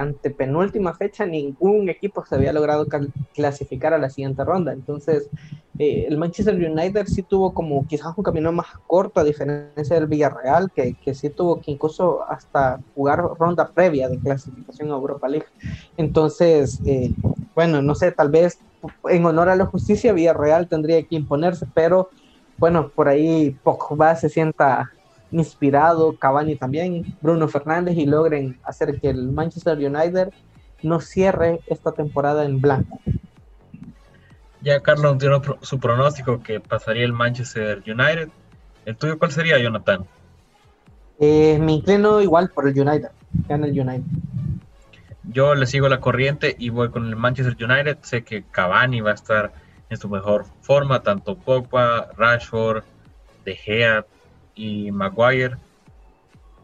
antepenúltima 0.00 0.94
fecha 0.94 1.26
ningún 1.26 1.88
equipo 1.90 2.24
se 2.24 2.34
había 2.34 2.52
logrado 2.52 2.86
clasificar 3.34 3.92
a 3.92 3.98
la 3.98 4.08
siguiente 4.08 4.42
ronda. 4.42 4.72
Entonces, 4.72 5.28
eh, 5.78 6.06
el 6.08 6.16
Manchester 6.16 6.54
United 6.54 7.06
sí 7.06 7.22
tuvo 7.22 7.52
como 7.52 7.86
quizás 7.86 8.16
un 8.16 8.24
camino 8.24 8.50
más 8.50 8.66
corto 8.86 9.20
a 9.20 9.24
diferencia 9.24 9.96
del 9.96 10.06
Villarreal, 10.06 10.70
que, 10.72 10.94
que 10.94 11.14
sí 11.14 11.28
tuvo 11.28 11.60
que 11.60 11.72
incluso 11.72 12.22
hasta 12.26 12.80
jugar 12.94 13.22
ronda 13.38 13.68
previa 13.68 14.08
de 14.08 14.18
clasificación 14.18 14.90
a 14.90 14.94
Europa 14.94 15.28
League. 15.28 15.46
Entonces, 15.98 16.80
eh, 16.86 17.12
bueno, 17.54 17.82
no 17.82 17.94
sé, 17.94 18.12
tal 18.12 18.30
vez 18.30 18.58
en 19.10 19.26
honor 19.26 19.50
a 19.50 19.56
la 19.56 19.66
justicia, 19.66 20.14
Villarreal 20.14 20.68
tendría 20.68 21.02
que 21.02 21.16
imponerse, 21.16 21.66
pero 21.74 22.08
bueno, 22.58 22.88
por 22.88 23.08
ahí 23.08 23.54
Pogba 23.62 24.16
se 24.16 24.30
sienta 24.30 24.90
inspirado, 25.30 26.16
Cavani 26.16 26.56
también, 26.56 27.16
Bruno 27.20 27.48
Fernández, 27.48 27.96
y 27.96 28.06
logren 28.06 28.58
hacer 28.64 29.00
que 29.00 29.10
el 29.10 29.30
Manchester 29.32 29.78
United 29.78 30.32
no 30.82 31.00
cierre 31.00 31.60
esta 31.66 31.92
temporada 31.92 32.44
en 32.44 32.60
blanco. 32.60 33.00
Ya 34.60 34.80
Carlos 34.80 35.18
dio 35.18 35.42
su 35.60 35.78
pronóstico 35.78 36.42
que 36.42 36.60
pasaría 36.60 37.04
el 37.04 37.12
Manchester 37.12 37.82
United. 37.86 38.28
¿El 38.84 38.96
tuyo 38.96 39.18
cuál 39.18 39.30
sería, 39.30 39.58
Jonathan? 39.58 40.06
Eh, 41.18 41.58
me 41.60 41.72
inclino 41.72 42.20
igual 42.20 42.50
por 42.50 42.68
el 42.68 42.78
United. 42.78 43.10
Gana 43.48 43.66
el 43.66 43.78
United. 43.78 44.04
Yo 45.24 45.54
le 45.54 45.66
sigo 45.66 45.88
la 45.88 46.00
corriente 46.00 46.54
y 46.58 46.70
voy 46.70 46.90
con 46.90 47.06
el 47.06 47.16
Manchester 47.16 47.56
United. 47.58 47.98
Sé 48.02 48.22
que 48.22 48.44
Cavani 48.44 49.00
va 49.00 49.10
a 49.10 49.14
estar 49.14 49.52
en 49.88 49.96
su 49.98 50.08
mejor 50.08 50.46
forma, 50.62 51.02
tanto 51.02 51.36
Pogba, 51.36 52.08
Rashford, 52.16 52.84
De 53.44 53.54
Gea 53.54 54.04
y 54.56 54.90
Maguire. 54.90 55.56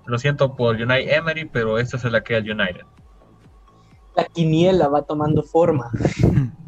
Lo 0.07 0.19
siento 0.19 0.57
por 0.57 0.75
United 0.75 1.13
Emery, 1.13 1.45
pero 1.45 1.79
esta 1.79 1.99
se 1.99 2.11
la 2.11 2.25
queda 2.25 2.39
el 2.39 2.51
United. 2.51 2.85
La 4.17 4.25
quiniela 4.25 4.89
va 4.89 5.03
tomando 5.03 5.43
forma. 5.43 5.91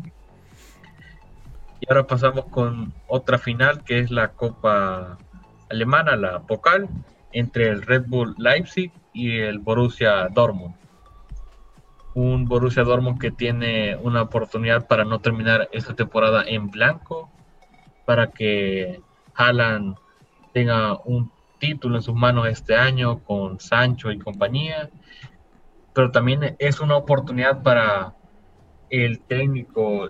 Y 1.80 1.92
ahora 1.92 2.06
pasamos 2.06 2.46
con 2.46 2.94
otra 3.08 3.36
final 3.36 3.84
que 3.84 3.98
es 3.98 4.10
la 4.10 4.28
Copa 4.28 5.18
Alemana, 5.68 6.16
la 6.16 6.40
Pokal, 6.40 6.88
entre 7.32 7.68
el 7.68 7.82
Red 7.82 8.04
Bull 8.06 8.34
Leipzig 8.38 8.90
y 9.12 9.40
el 9.40 9.58
Borussia 9.58 10.28
Dortmund. 10.28 10.74
Un 12.14 12.46
Borussia 12.46 12.84
Dortmund 12.84 13.20
que 13.20 13.30
tiene 13.30 13.96
una 13.96 14.22
oportunidad 14.22 14.86
para 14.86 15.04
no 15.04 15.18
terminar 15.18 15.68
esta 15.72 15.94
temporada 15.94 16.42
en 16.46 16.70
blanco, 16.70 17.28
para 18.06 18.30
que 18.30 19.02
Haaland 19.34 19.96
tenga 20.54 21.00
un 21.04 21.30
título 21.58 21.96
en 21.96 22.02
sus 22.02 22.14
manos 22.14 22.46
este 22.46 22.76
año 22.76 23.18
con 23.24 23.58
Sancho 23.58 24.12
y 24.12 24.18
compañía, 24.18 24.88
pero 25.92 26.12
también 26.12 26.56
es 26.58 26.80
una 26.80 26.96
oportunidad 26.96 27.62
para 27.62 28.14
el 28.88 29.20
técnico 29.20 30.08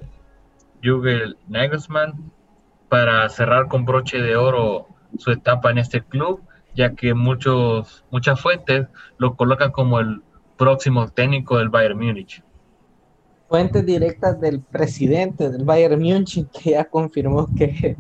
Jürgen 0.83 1.35
Nagelsmann 1.49 2.31
para 2.91 3.29
cerrar 3.31 3.69
con 3.69 3.87
broche 3.87 4.21
de 4.21 4.37
oro 4.37 4.87
su 5.19 5.31
etapa 5.31 5.71
en 5.71 5.79
este 5.79 6.03
club, 6.03 6.43
ya 6.75 6.95
que 6.95 7.15
muchos, 7.15 8.05
muchas 8.11 8.39
fuentes 8.39 8.87
lo 9.17 9.37
colocan 9.37 9.73
como 9.73 9.99
el 9.99 10.23
próximo 10.59 11.09
técnico 11.09 11.57
del 11.57 11.71
Bayern 11.71 11.99
Múnich. 11.99 12.43
Fuentes 13.49 13.87
directas 13.87 14.39
del 14.41 14.61
presidente 14.61 15.49
del 15.49 15.65
Bayern 15.65 15.99
Múnich 15.99 16.47
que 16.51 16.73
ya 16.73 16.85
confirmó 16.85 17.49
que 17.57 17.97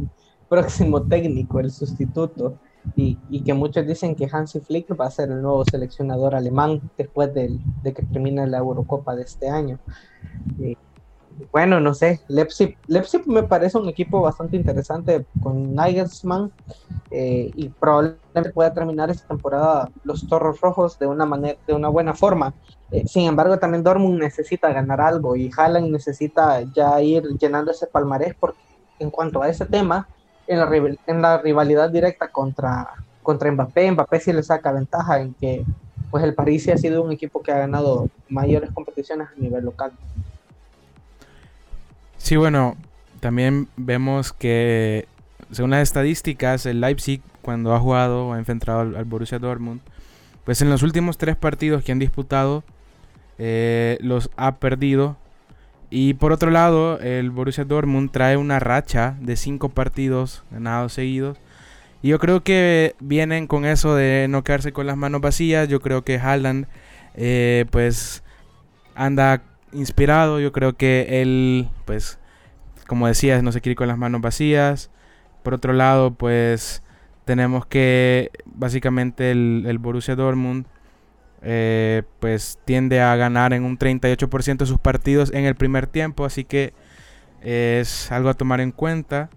próximo 0.54 1.02
técnico, 1.02 1.58
el 1.58 1.70
sustituto, 1.70 2.58
y, 2.96 3.42
que 3.42 3.54
muchos 3.54 3.86
dicen 3.86 4.14
que 4.14 4.28
Hansi 4.30 4.60
Flick 4.60 4.98
va 4.98 5.06
a 5.06 5.10
ser 5.10 5.30
el 5.30 5.42
nuevo 5.42 5.64
seleccionador 5.64 6.34
alemán 6.34 6.80
después 6.96 7.32
de, 7.34 7.58
que 7.82 8.02
termine 8.02 8.46
la 8.46 8.58
Eurocopa 8.58 9.16
de 9.16 9.22
este 9.22 9.48
año. 9.48 9.78
Eh, 10.60 10.76
bueno, 11.50 11.80
no 11.80 11.94
sé, 11.94 12.20
Leipzig, 12.28 12.76
Leipzig 12.86 13.26
me 13.26 13.42
parece 13.42 13.78
un 13.78 13.88
equipo 13.88 14.20
bastante 14.20 14.56
interesante 14.56 15.26
con 15.42 15.74
Nagelsmann 15.74 16.52
eh, 17.10 17.50
y 17.56 17.68
probablemente 17.70 18.52
pueda 18.52 18.72
terminar 18.72 19.10
esta 19.10 19.26
temporada 19.26 19.90
los 20.04 20.28
Torros 20.28 20.60
Rojos 20.60 20.96
de 20.98 21.08
una 21.08 21.26
manera, 21.26 21.58
de 21.66 21.74
una 21.74 21.88
buena 21.88 22.14
forma. 22.14 22.54
Eh, 22.92 23.04
sin 23.08 23.26
embargo, 23.26 23.58
también 23.58 23.82
Dortmund 23.82 24.20
necesita 24.20 24.72
ganar 24.72 25.00
algo 25.00 25.34
y 25.34 25.50
Haaland 25.56 25.90
necesita 25.90 26.62
ya 26.72 27.00
ir 27.02 27.24
llenando 27.40 27.72
ese 27.72 27.88
palmarés 27.88 28.34
porque 28.38 28.60
en 29.00 29.10
cuanto 29.10 29.42
a 29.42 29.48
ese 29.48 29.66
tema, 29.66 30.08
en 30.46 30.58
la, 30.58 30.96
en 31.06 31.22
la 31.22 31.38
rivalidad 31.38 31.90
directa 31.90 32.28
contra, 32.28 32.88
contra 33.22 33.50
Mbappé, 33.50 33.90
Mbappé 33.90 34.20
sí 34.20 34.32
le 34.32 34.42
saca 34.42 34.72
ventaja 34.72 35.20
en 35.20 35.34
que 35.34 35.64
pues 36.10 36.22
el 36.22 36.34
París 36.34 36.62
sí 36.62 36.70
ha 36.70 36.78
sido 36.78 37.02
un 37.02 37.10
equipo 37.10 37.42
que 37.42 37.50
ha 37.50 37.58
ganado 37.58 38.08
mayores 38.28 38.70
competiciones 38.70 39.28
a 39.28 39.40
nivel 39.40 39.64
local. 39.64 39.92
Sí, 42.18 42.36
bueno, 42.36 42.76
también 43.20 43.68
vemos 43.76 44.32
que 44.32 45.08
según 45.50 45.70
las 45.70 45.82
estadísticas, 45.82 46.66
el 46.66 46.80
Leipzig 46.80 47.20
cuando 47.42 47.74
ha 47.74 47.80
jugado 47.80 48.28
o 48.28 48.32
ha 48.32 48.38
enfrentado 48.38 48.80
al, 48.80 49.04
Borussia 49.04 49.38
Dortmund, 49.38 49.80
pues 50.44 50.62
en 50.62 50.70
los 50.70 50.82
últimos 50.82 51.18
tres 51.18 51.36
partidos 51.36 51.84
que 51.84 51.92
han 51.92 51.98
disputado, 51.98 52.64
eh, 53.38 53.98
los 54.00 54.30
ha 54.36 54.56
perdido. 54.56 55.16
Y 55.96 56.14
por 56.14 56.32
otro 56.32 56.50
lado, 56.50 56.98
el 56.98 57.30
Borussia 57.30 57.64
Dortmund 57.64 58.10
trae 58.10 58.36
una 58.36 58.58
racha 58.58 59.16
de 59.20 59.36
cinco 59.36 59.68
partidos 59.68 60.42
ganados 60.50 60.92
seguidos. 60.92 61.38
Y 62.02 62.08
yo 62.08 62.18
creo 62.18 62.42
que 62.42 62.96
vienen 62.98 63.46
con 63.46 63.64
eso 63.64 63.94
de 63.94 64.26
no 64.28 64.42
quedarse 64.42 64.72
con 64.72 64.88
las 64.88 64.96
manos 64.96 65.20
vacías. 65.20 65.68
Yo 65.68 65.78
creo 65.78 66.02
que 66.02 66.18
Haaland, 66.18 66.66
eh, 67.14 67.66
pues, 67.70 68.24
anda 68.96 69.42
inspirado. 69.72 70.40
Yo 70.40 70.50
creo 70.50 70.76
que 70.76 71.22
él, 71.22 71.68
pues, 71.84 72.18
como 72.88 73.06
decías, 73.06 73.44
no 73.44 73.52
se 73.52 73.60
quiere 73.60 73.76
con 73.76 73.86
las 73.86 73.96
manos 73.96 74.20
vacías. 74.20 74.90
Por 75.44 75.54
otro 75.54 75.72
lado, 75.72 76.14
pues 76.14 76.82
tenemos 77.24 77.66
que 77.66 78.32
básicamente 78.46 79.30
el, 79.30 79.62
el 79.68 79.78
Borussia 79.78 80.16
Dortmund 80.16 80.66
eh, 81.44 82.02
pues 82.20 82.58
tiende 82.64 83.02
a 83.02 83.14
ganar 83.16 83.52
en 83.52 83.64
un 83.64 83.78
38% 83.78 84.56
de 84.56 84.66
sus 84.66 84.78
partidos 84.78 85.30
en 85.32 85.44
el 85.44 85.54
primer 85.54 85.86
tiempo. 85.86 86.24
Así 86.24 86.44
que 86.44 86.72
es 87.42 88.10
algo 88.10 88.30
a 88.30 88.34
tomar 88.34 88.60
en 88.60 88.72
cuenta. 88.72 89.28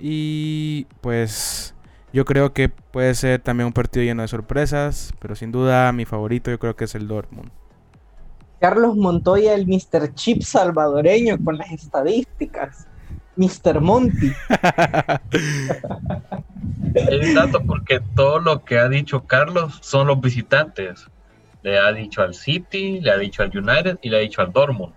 Y 0.00 0.86
pues 1.00 1.74
yo 2.12 2.24
creo 2.24 2.52
que 2.52 2.68
puede 2.68 3.14
ser 3.14 3.40
también 3.40 3.68
un 3.68 3.72
partido 3.72 4.04
lleno 4.04 4.22
de 4.22 4.28
sorpresas. 4.28 5.14
Pero 5.20 5.36
sin 5.36 5.52
duda 5.52 5.92
mi 5.92 6.04
favorito 6.04 6.50
yo 6.50 6.58
creo 6.58 6.74
que 6.74 6.84
es 6.84 6.94
el 6.96 7.06
Dortmund. 7.06 7.50
Carlos 8.60 8.96
Montoya, 8.96 9.54
el 9.54 9.66
Mr. 9.66 10.14
Chip 10.14 10.42
salvadoreño 10.42 11.36
con 11.42 11.58
las 11.58 11.70
estadísticas. 11.72 12.86
Mr. 13.36 13.80
Monty. 13.80 14.32
es 16.94 17.34
dato 17.34 17.62
porque 17.62 18.00
todo 18.14 18.40
lo 18.40 18.64
que 18.64 18.78
ha 18.78 18.88
dicho 18.88 19.24
Carlos 19.26 19.78
son 19.80 20.06
los 20.08 20.20
visitantes. 20.20 21.08
Le 21.62 21.78
ha 21.78 21.92
dicho 21.92 22.22
al 22.22 22.34
City, 22.34 23.00
le 23.00 23.10
ha 23.10 23.18
dicho 23.18 23.42
al 23.42 23.56
United 23.56 23.98
y 24.02 24.10
le 24.10 24.16
ha 24.16 24.20
dicho 24.20 24.42
al 24.42 24.52
Dortmund. 24.52 24.94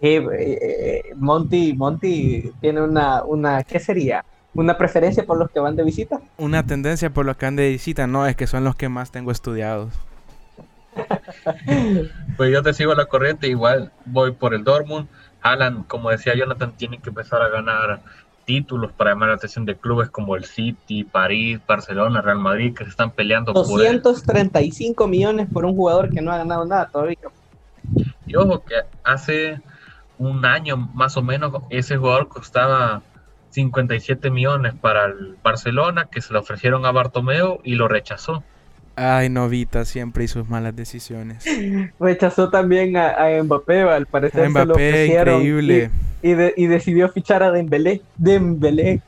Sí, 0.00 0.20
eh, 0.38 1.12
Monty, 1.16 1.72
Monty 1.72 2.52
tiene 2.60 2.82
una, 2.82 3.24
una, 3.24 3.62
¿qué 3.62 3.80
sería? 3.80 4.24
¿Una 4.54 4.78
preferencia 4.78 5.24
por 5.24 5.38
los 5.38 5.50
que 5.50 5.58
van 5.58 5.74
de 5.74 5.82
visita? 5.82 6.20
Una 6.36 6.64
tendencia 6.64 7.10
por 7.10 7.26
los 7.26 7.36
que 7.36 7.46
van 7.46 7.56
de 7.56 7.70
visita, 7.70 8.06
no, 8.06 8.26
es 8.26 8.36
que 8.36 8.46
son 8.46 8.64
los 8.64 8.76
que 8.76 8.88
más 8.88 9.10
tengo 9.10 9.30
estudiados. 9.30 9.92
pues 12.36 12.52
yo 12.52 12.62
te 12.62 12.72
sigo 12.72 12.94
la 12.94 13.06
corriente, 13.06 13.48
igual 13.48 13.92
voy 14.04 14.32
por 14.32 14.54
el 14.54 14.62
Dortmund. 14.62 15.08
Alan, 15.42 15.82
como 15.82 16.10
decía 16.10 16.34
Jonathan, 16.34 16.72
tiene 16.76 16.98
que 16.98 17.10
empezar 17.10 17.42
a 17.42 17.48
ganar 17.48 18.00
títulos 18.44 18.92
para 18.92 19.10
llamar 19.10 19.30
la 19.30 19.34
atención 19.36 19.64
de 19.64 19.76
clubes 19.76 20.10
como 20.10 20.36
el 20.36 20.44
City, 20.44 21.04
París, 21.04 21.60
Barcelona, 21.66 22.20
Real 22.20 22.38
Madrid, 22.38 22.74
que 22.74 22.84
se 22.84 22.90
están 22.90 23.10
peleando 23.10 23.52
235 23.52 25.06
millones 25.06 25.48
por 25.52 25.64
un 25.64 25.74
jugador 25.74 26.10
que 26.10 26.20
no 26.20 26.32
ha 26.32 26.38
ganado 26.38 26.64
nada 26.64 26.88
todavía. 26.88 27.18
Y 28.26 28.36
ojo 28.36 28.64
que 28.64 28.76
hace 29.02 29.60
un 30.18 30.44
año 30.44 30.76
más 30.76 31.16
o 31.16 31.22
menos 31.22 31.52
ese 31.70 31.96
jugador 31.96 32.28
costaba 32.28 33.02
57 33.50 34.30
millones 34.30 34.74
para 34.74 35.06
el 35.06 35.36
Barcelona, 35.42 36.08
que 36.10 36.20
se 36.20 36.32
lo 36.32 36.40
ofrecieron 36.40 36.86
a 36.86 36.92
Bartomeu 36.92 37.60
y 37.62 37.76
lo 37.76 37.88
rechazó. 37.88 38.42
Ay, 38.96 39.28
Novita 39.28 39.84
siempre 39.84 40.24
y 40.24 40.28
sus 40.28 40.48
malas 40.48 40.76
decisiones. 40.76 41.44
Rechazó 42.00 42.50
también 42.50 42.96
a, 42.96 43.16
Mbappé, 43.42 43.82
al 43.82 44.06
parecer. 44.06 44.48
Mbappé, 44.50 45.06
increíble. 45.06 45.90
Y, 46.22 46.34
decidió 46.66 47.08
fichar 47.08 47.42
a 47.42 47.50
Dembélé. 47.50 48.02
Dembélé. 48.16 49.02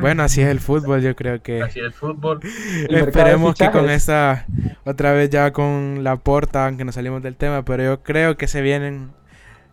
Bueno, 0.00 0.22
así 0.22 0.40
es 0.40 0.48
el 0.48 0.60
fútbol, 0.60 1.00
yo 1.00 1.16
creo 1.16 1.40
que. 1.42 1.62
Así 1.62 1.80
es 1.80 1.86
el 1.86 1.92
fútbol. 1.92 2.40
Esperemos 2.88 3.56
que 3.56 3.70
con 3.70 3.88
esta, 3.90 4.46
otra 4.84 5.12
vez 5.12 5.30
ya 5.30 5.52
con 5.52 6.04
la 6.04 6.16
porta, 6.16 6.66
aunque 6.66 6.84
nos 6.84 6.96
salimos 6.96 7.22
del 7.22 7.36
tema, 7.36 7.64
pero 7.64 7.82
yo 7.82 8.02
creo 8.02 8.36
que 8.36 8.46
se 8.46 8.60
vienen 8.60 9.10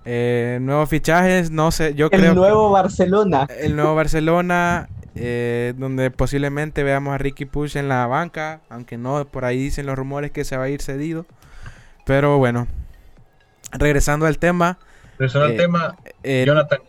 eh, 0.06 0.60
nuevos 0.62 0.88
fichajes, 0.88 1.52
no 1.52 1.72
sé, 1.72 1.94
yo 1.96 2.10
creo. 2.10 2.32
El 2.32 2.36
nuevo 2.36 2.72
Barcelona. 2.72 3.48
El 3.60 3.76
nuevo 3.76 3.96
Barcelona, 3.96 4.88
eh, 5.16 5.74
donde 5.78 6.12
posiblemente 6.12 6.84
veamos 6.84 7.14
a 7.14 7.18
Ricky 7.18 7.46
Push 7.46 7.78
en 7.78 7.88
la 7.88 8.06
banca, 8.06 8.62
aunque 8.70 8.98
no, 8.98 9.26
por 9.26 9.46
ahí 9.46 9.58
dicen 9.58 9.86
los 9.86 9.98
rumores 9.98 10.32
que 10.32 10.44
se 10.44 10.58
va 10.58 10.66
a 10.66 10.70
ir 10.70 10.82
cedido. 10.82 11.26
Pero 12.06 12.38
bueno, 12.38 12.68
regresando 13.72 14.26
al 14.26 14.38
tema. 14.38 14.78
Regresando 15.18 15.46
al 15.48 15.54
eh, 15.54 15.58
tema, 15.58 15.98
eh, 16.24 16.44
Jonathan, 16.46 16.80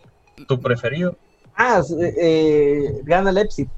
¿tu 0.47 0.59
preferido? 0.59 1.17
Ah, 1.55 1.81
gana 3.03 3.31
Leipzig. 3.31 3.69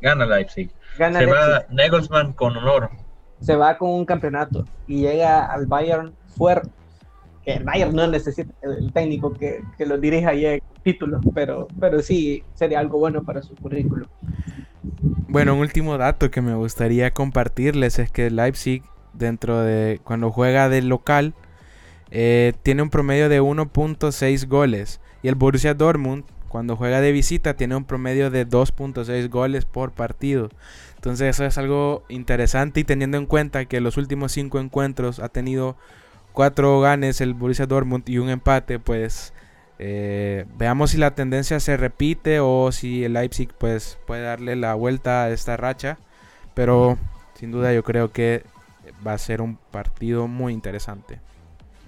Gana 0.00 0.26
Leipzig. 0.26 0.70
se 0.96 1.26
va 1.26 1.64
Nagelsmann 1.70 2.32
con 2.34 2.56
honor. 2.56 2.90
Se 3.40 3.56
va 3.56 3.78
con 3.78 3.90
un 3.90 4.04
campeonato 4.04 4.66
y 4.86 5.00
llega 5.00 5.46
al 5.46 5.66
Bayern 5.66 6.14
fuerte 6.36 6.70
que 7.44 7.52
el 7.52 7.64
Bayern 7.64 7.94
no 7.94 8.06
necesita 8.06 8.52
el 8.62 8.92
técnico 8.92 9.32
que, 9.32 9.62
que 9.78 9.86
lo 9.86 9.98
dirija 9.98 10.34
y 10.34 10.44
el 10.44 10.62
títulos, 10.82 11.22
pero, 11.34 11.68
pero 11.78 12.00
sí 12.02 12.42
sería 12.54 12.80
algo 12.80 12.98
bueno 12.98 13.22
para 13.22 13.42
su 13.42 13.54
currículum. 13.54 14.08
Bueno, 15.28 15.54
un 15.54 15.60
último 15.60 15.98
dato 15.98 16.30
que 16.30 16.40
me 16.40 16.54
gustaría 16.54 17.12
compartirles 17.12 17.98
es 17.98 18.10
que 18.10 18.30
Leipzig, 18.30 18.82
dentro 19.12 19.60
de 19.60 20.00
cuando 20.02 20.30
juega 20.30 20.68
de 20.68 20.82
local, 20.82 21.34
eh, 22.10 22.54
tiene 22.62 22.82
un 22.82 22.90
promedio 22.90 23.28
de 23.28 23.40
1.6 23.40 24.48
goles. 24.48 25.00
Y 25.22 25.28
el 25.28 25.34
Borussia 25.34 25.74
Dortmund, 25.74 26.24
cuando 26.48 26.76
juega 26.76 27.00
de 27.00 27.12
visita, 27.12 27.54
tiene 27.54 27.76
un 27.76 27.84
promedio 27.84 28.30
de 28.30 28.48
2.6 28.48 29.28
goles 29.28 29.64
por 29.66 29.92
partido. 29.92 30.48
Entonces 30.96 31.28
eso 31.36 31.44
es 31.44 31.56
algo 31.58 32.04
interesante 32.08 32.80
y 32.80 32.84
teniendo 32.84 33.16
en 33.16 33.26
cuenta 33.26 33.64
que 33.66 33.80
los 33.80 33.96
últimos 33.96 34.32
5 34.32 34.58
encuentros 34.58 35.20
ha 35.20 35.28
tenido 35.28 35.76
4 36.32 36.80
ganes 36.80 37.20
el 37.20 37.34
Borussia 37.34 37.66
Dortmund 37.66 38.08
y 38.08 38.18
un 38.18 38.30
empate, 38.30 38.78
pues 38.78 39.32
eh, 39.78 40.46
veamos 40.56 40.90
si 40.90 40.98
la 40.98 41.14
tendencia 41.14 41.58
se 41.60 41.76
repite 41.76 42.40
o 42.40 42.70
si 42.72 43.04
el 43.04 43.14
Leipzig 43.14 43.48
pues 43.56 43.98
puede 44.06 44.22
darle 44.22 44.56
la 44.56 44.74
vuelta 44.74 45.24
a 45.24 45.30
esta 45.30 45.56
racha. 45.56 45.98
Pero 46.54 46.98
sin 47.34 47.50
duda 47.50 47.72
yo 47.72 47.82
creo 47.82 48.12
que 48.12 48.44
va 49.06 49.14
a 49.14 49.18
ser 49.18 49.40
un 49.40 49.56
partido 49.56 50.28
muy 50.28 50.52
interesante. 50.52 51.20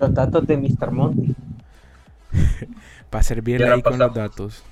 Los 0.01 0.15
datos 0.15 0.47
de 0.47 0.57
Mr. 0.57 0.91
Monty. 0.91 1.35
va 3.15 3.19
a 3.19 3.23
servirle 3.23 3.69
ahí 3.69 3.83
con 3.83 3.99
los 3.99 4.15
datos. 4.15 4.65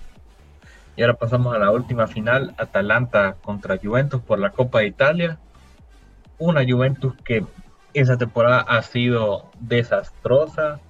Y 0.96 1.02
ahora 1.02 1.14
pasamos 1.14 1.54
a 1.54 1.58
la 1.58 1.70
última 1.70 2.06
final, 2.06 2.54
Atalanta 2.58 3.36
contra 3.42 3.78
Juventus 3.78 4.20
por 4.20 4.38
la 4.38 4.50
Copa 4.50 4.80
de 4.80 4.86
Italia. 4.86 5.38
Una 6.38 6.62
Juventus 6.66 7.14
que 7.22 7.44
esa 7.94 8.16
temporada 8.16 8.60
ha 8.60 8.82
sido 8.82 9.50
desastrosa, 9.60 10.80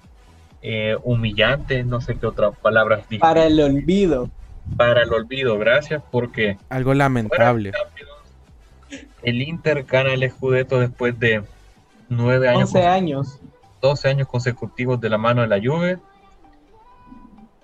eh, 0.62 0.96
humillante, 1.02 1.84
no 1.84 2.00
sé 2.00 2.16
qué 2.16 2.26
otras 2.26 2.56
palabras 2.58 3.04
Para 3.18 3.46
el 3.46 3.60
olvido. 3.60 4.28
Para 4.76 5.02
el 5.02 5.12
olvido, 5.12 5.58
gracias, 5.58 6.02
porque... 6.10 6.58
Algo 6.68 6.94
lamentable. 6.94 7.72
El 9.22 9.42
Inter 9.42 9.84
gana 9.84 10.12
el 10.12 10.28
Scudetto 10.30 10.78
después 10.78 11.18
de 11.18 11.42
nueve 12.08 12.48
años. 12.48 12.72
12 12.72 12.86
años. 12.86 13.40
12 13.80 14.08
años 14.08 14.28
consecutivos 14.28 15.00
de 15.00 15.08
la 15.08 15.18
mano 15.18 15.42
de 15.42 15.48
la 15.48 15.58
Juve. 15.58 15.98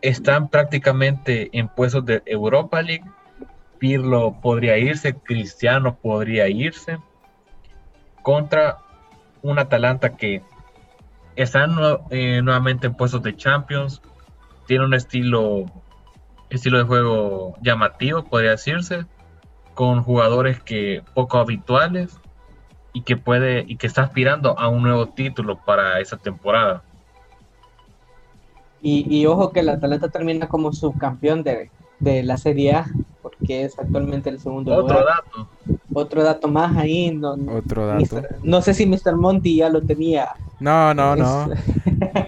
Están 0.01 0.49
prácticamente 0.49 1.51
en 1.53 1.69
puestos 1.69 2.05
de 2.05 2.23
Europa 2.27 2.83
League. 2.83 3.05
Pirlo 3.79 4.37
podría 4.41 4.79
irse, 4.79 5.15
Cristiano 5.15 5.97
podría 5.97 6.49
irse. 6.49 6.99
Contra 8.23 8.79
un 9.51 9.59
Atalanta 9.59 10.17
que 10.17 10.43
están 11.37 11.77
eh, 12.11 12.41
nuevamente 12.43 12.87
en 12.87 12.95
puestos 12.95 13.23
de 13.23 13.37
Champions. 13.37 14.03
Tiene 14.67 14.85
un 14.85 14.95
estilo, 14.95 15.67
estilo 16.51 16.79
de 16.79 16.85
juego 16.85 17.55
llamativo, 17.63 18.25
podría 18.25 18.53
decirse, 18.53 19.07
con 19.75 20.03
jugadores 20.03 20.61
que 20.61 21.03
poco 21.15 21.39
habituales 21.39 22.19
y 22.93 23.03
que 23.03 23.17
puede 23.17 23.65
y 23.69 23.77
que 23.77 23.87
está 23.87 24.03
aspirando 24.03 24.59
a 24.59 24.69
un 24.69 24.83
nuevo 24.83 25.07
título 25.09 25.59
para 25.65 26.01
esa 26.01 26.17
temporada. 26.17 26.83
Y, 28.83 29.27
ojo 29.27 29.51
que 29.51 29.61
el 29.61 29.69
Atalanta 29.69 30.11
termina 30.11 30.49
como 30.49 30.73
subcampeón 30.73 31.43
de, 31.43 31.71
de 31.99 32.23
la 32.23 32.37
Serie 32.37 32.75
A, 32.75 32.87
porque 33.27 33.65
es 33.65 33.79
actualmente 33.79 34.31
el 34.31 34.39
segundo 34.39 34.73
Otro 34.75 35.05
dato. 35.05 35.49
Otro 35.93 36.23
dato 36.23 36.49
más 36.49 36.77
ahí. 36.77 37.11
No, 37.11 37.37
Otro 37.57 37.87
dato. 37.87 38.23
no 38.43 38.63
sé 38.63 38.73
si 38.75 38.87
Mr. 38.87 39.17
Monty 39.17 39.57
ya 39.57 39.69
lo 39.69 39.83
tenía. 39.83 40.29
No, 40.61 40.95
no, 40.95 41.17
no. 41.17 41.51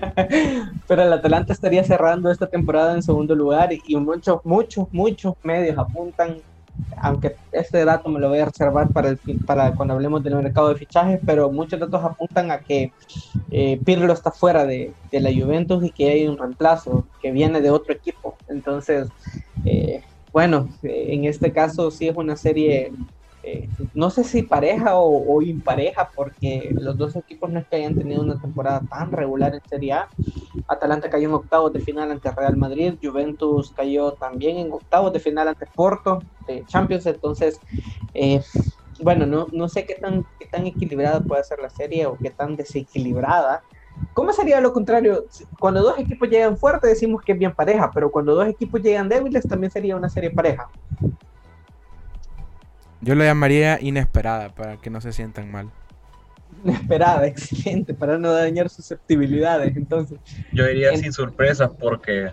Pero 0.89 1.03
el 1.03 1.13
Atalanta 1.13 1.53
estaría 1.53 1.85
cerrando 1.85 2.31
esta 2.31 2.47
temporada 2.47 2.95
en 2.95 3.03
segundo 3.03 3.35
lugar 3.35 3.71
y 3.73 3.97
muchos, 3.97 4.41
muchos, 4.45 4.87
muchos 4.93 5.35
medios 5.43 5.79
apuntan 5.79 6.39
aunque 6.97 7.37
este 7.53 7.85
dato 7.85 8.09
me 8.09 8.21
lo 8.21 8.29
voy 8.29 8.39
a 8.39 8.47
reservar 8.47 8.89
para, 8.89 9.11
el, 9.11 9.19
para 9.47 9.75
cuando 9.75 9.95
hablemos 9.95 10.23
del 10.23 10.37
mercado 10.37 10.69
de 10.69 10.77
fichajes, 10.77 11.21
pero 11.25 11.51
muchos 11.51 11.79
datos 11.79 12.05
apuntan 12.05 12.51
a 12.51 12.59
que 12.59 12.93
eh, 13.51 13.81
Pirlo 13.85 14.13
está 14.13 14.31
fuera 14.31 14.65
de, 14.65 14.93
de, 15.11 15.21
la 15.21 15.31
Juventus 15.33 15.85
y 15.85 15.91
que 15.91 16.11
hay 16.11 16.27
un 16.27 16.39
reemplazo 16.39 17.05
que 17.21 17.31
viene 17.31 17.61
de 17.61 17.71
otro 17.71 17.93
equipo. 17.93 18.37
Entonces, 18.49 19.09
eh, 19.65 20.03
bueno, 20.33 20.69
en 20.83 21.25
este 21.25 21.53
caso 21.53 21.91
sí 21.91 22.09
es 22.09 22.17
una 22.17 22.37
serie 22.37 22.93
eh, 23.43 23.71
no 23.95 24.11
sé 24.11 24.25
si 24.25 24.43
pareja 24.43 24.97
o, 24.97 25.41
impareja, 25.43 26.11
porque 26.15 26.71
los 26.73 26.99
dos 26.99 27.15
equipos 27.17 27.51
no 27.51 27.61
es 27.61 27.67
que 27.69 27.77
hayan 27.77 27.97
tenido 27.97 28.21
una 28.21 28.41
temporada 28.41 28.83
tan 28.91 29.13
regular 29.13 29.55
en 29.55 29.61
Serie 29.67 29.93
A. 29.93 30.11
Atalanta 30.67 31.09
cayó 31.09 31.29
en 31.29 31.35
octavos 31.35 31.73
de 31.73 31.81
final 31.81 32.11
ante 32.11 32.31
Real 32.33 32.57
Madrid, 32.57 32.95
Juventus 33.01 33.73
cayó 33.73 34.13
también 34.15 34.59
en 34.59 34.73
octavos 34.73 35.13
de 35.13 35.21
final 35.21 35.49
ante 35.49 35.67
Porto 35.67 36.25
de 36.47 36.65
Champions, 36.67 37.07
entonces, 37.07 37.61
eh, 38.13 38.41
bueno, 39.01 39.25
no, 39.25 39.47
no 39.53 39.69
sé 39.69 39.87
qué 39.87 39.95
tan, 39.95 40.27
qué 40.39 40.47
tan 40.47 40.67
equilibrada 40.67 41.21
puede 41.21 41.45
ser 41.45 41.61
la 41.61 41.71
serie 41.71 42.07
o 42.07 42.19
qué 42.19 42.31
tan 42.31 42.57
desequilibrada. 42.57 43.63
¿Cómo 44.15 44.33
sería 44.33 44.61
lo 44.61 44.73
contrario? 44.73 45.27
Cuando 45.59 45.83
dos 45.83 45.99
equipos 45.99 46.29
llegan 46.29 46.57
fuertes 46.57 46.91
decimos 46.91 47.23
que 47.23 47.33
es 47.33 47.39
bien 47.39 47.55
pareja, 47.55 47.91
pero 47.93 48.11
cuando 48.11 48.35
dos 48.35 48.49
equipos 48.49 48.83
llegan 48.83 49.09
débiles 49.09 49.47
también 49.47 49.71
sería 49.71 49.97
una 49.97 50.09
serie 50.09 50.31
pareja. 50.31 50.69
Yo 53.01 53.15
lo 53.15 53.25
llamaría 53.25 53.79
inesperada 53.81 54.49
para 54.51 54.77
que 54.77 54.91
no 54.91 55.01
se 55.01 55.13
sientan 55.13 55.51
mal. 55.51 55.71
Inesperada, 56.65 57.27
excelente, 57.29 57.95
para 57.95 58.19
no 58.19 58.33
dañar 58.33 58.69
susceptibilidades, 58.69 59.77
entonces. 59.77 60.19
Yo 60.53 60.67
diría 60.67 60.97
sin 60.97 61.13
sorpresas 61.13 61.71
porque 61.79 62.33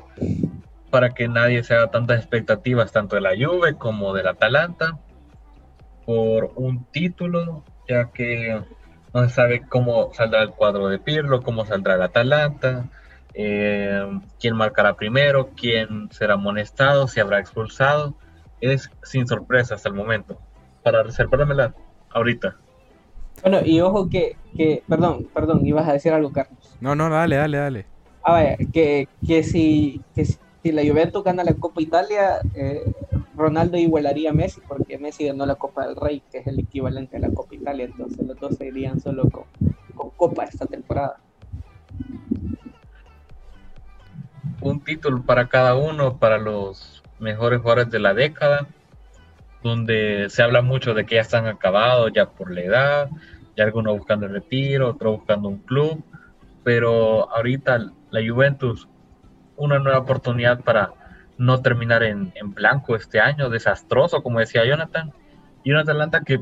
para 0.89 1.09
que 1.09 1.27
nadie 1.27 1.63
se 1.63 1.73
haga 1.73 1.91
tantas 1.91 2.19
expectativas 2.19 2.91
tanto 2.91 3.15
de 3.15 3.21
la 3.21 3.31
Juve 3.31 3.75
como 3.75 4.13
del 4.13 4.27
Atalanta 4.27 4.97
por 6.05 6.51
un 6.55 6.85
título, 6.85 7.63
ya 7.87 8.11
que 8.11 8.61
no 9.15 9.29
se 9.29 9.33
sabe 9.33 9.61
cómo 9.61 10.13
saldrá 10.13 10.43
el 10.43 10.49
cuadro 10.49 10.89
de 10.89 10.99
Pirlo, 10.99 11.41
cómo 11.41 11.65
saldrá 11.65 11.95
el 11.95 12.01
Atalanta, 12.01 12.89
eh, 13.33 14.05
quién 14.41 14.57
marcará 14.57 14.97
primero, 14.97 15.51
quién 15.55 16.09
será 16.11 16.33
amonestado, 16.33 17.07
si 17.07 17.21
habrá 17.21 17.39
expulsado. 17.39 18.13
Es 18.59 18.91
sin 19.03 19.25
sorpresa 19.25 19.75
hasta 19.75 19.87
el 19.87 19.95
momento 19.95 20.37
para 20.83 21.01
reservármela 21.01 21.73
ahorita. 22.09 22.57
Bueno, 23.41 23.59
y 23.63 23.79
ojo 23.79 24.09
que, 24.09 24.35
que, 24.57 24.83
perdón, 24.85 25.29
perdón, 25.33 25.65
ibas 25.65 25.87
a 25.87 25.93
decir 25.93 26.11
algo, 26.11 26.33
Carlos. 26.33 26.75
No, 26.81 26.93
no, 26.93 27.09
dale, 27.09 27.37
dale, 27.37 27.57
dale. 27.57 27.85
A 28.21 28.33
ver, 28.33 28.57
que, 28.73 29.07
que, 29.25 29.43
si, 29.43 30.01
que 30.13 30.25
si 30.25 30.37
la 30.71 30.83
Juventus 30.83 31.23
gana 31.23 31.43
la 31.43 31.53
Copa 31.53 31.81
Italia, 31.81 32.39
eh, 32.55 32.83
Ronaldo 33.35 33.77
igualaría 33.77 34.31
a 34.31 34.33
Messi, 34.33 34.61
porque 34.67 34.97
Messi 34.97 35.25
ganó 35.25 35.45
la 35.45 35.55
Copa 35.55 35.85
del 35.85 35.95
Rey, 35.95 36.21
que 36.31 36.39
es 36.39 36.47
el 36.47 36.59
equivalente 36.59 37.17
a 37.17 37.19
la 37.19 37.29
Copa 37.29 37.55
Italia, 37.55 37.85
entonces 37.85 38.25
los 38.25 38.39
dos 38.39 38.55
se 38.55 38.71
solo 38.99 39.29
con, 39.29 39.43
con 39.95 40.09
Copa 40.11 40.45
esta 40.45 40.65
temporada. 40.65 41.17
Un 44.61 44.79
título 44.81 45.21
para 45.23 45.47
cada 45.47 45.75
uno, 45.75 46.17
para 46.17 46.37
los 46.37 47.03
mejores 47.19 47.61
jugadores 47.61 47.91
de 47.91 47.99
la 47.99 48.13
década 48.13 48.67
donde 49.65 50.27
se 50.29 50.43
habla 50.43 50.61
mucho 50.61 50.93
de 50.93 51.07
que 51.07 51.15
ya 51.15 51.21
están 51.21 51.47
acabados 51.47 52.11
ya 52.13 52.29
por 52.29 52.51
la 52.51 52.61
edad, 52.61 53.09
ya 53.57 53.63
algunos 53.63 53.97
buscando 53.97 54.27
el 54.27 54.33
retiro, 54.33 54.91
otros 54.91 55.17
buscando 55.17 55.49
un 55.49 55.57
club, 55.57 56.03
pero 56.63 57.33
ahorita 57.35 57.91
la 58.11 58.21
Juventus, 58.31 58.87
una 59.57 59.79
nueva 59.79 59.99
oportunidad 59.99 60.61
para 60.61 60.93
no 61.37 61.61
terminar 61.61 62.03
en, 62.03 62.31
en 62.35 62.53
blanco 62.53 62.95
este 62.95 63.19
año, 63.19 63.49
desastroso, 63.49 64.23
como 64.23 64.39
decía 64.39 64.65
Jonathan, 64.65 65.13
y 65.63 65.71
un 65.71 65.77
Atalanta 65.77 66.21
que 66.21 66.41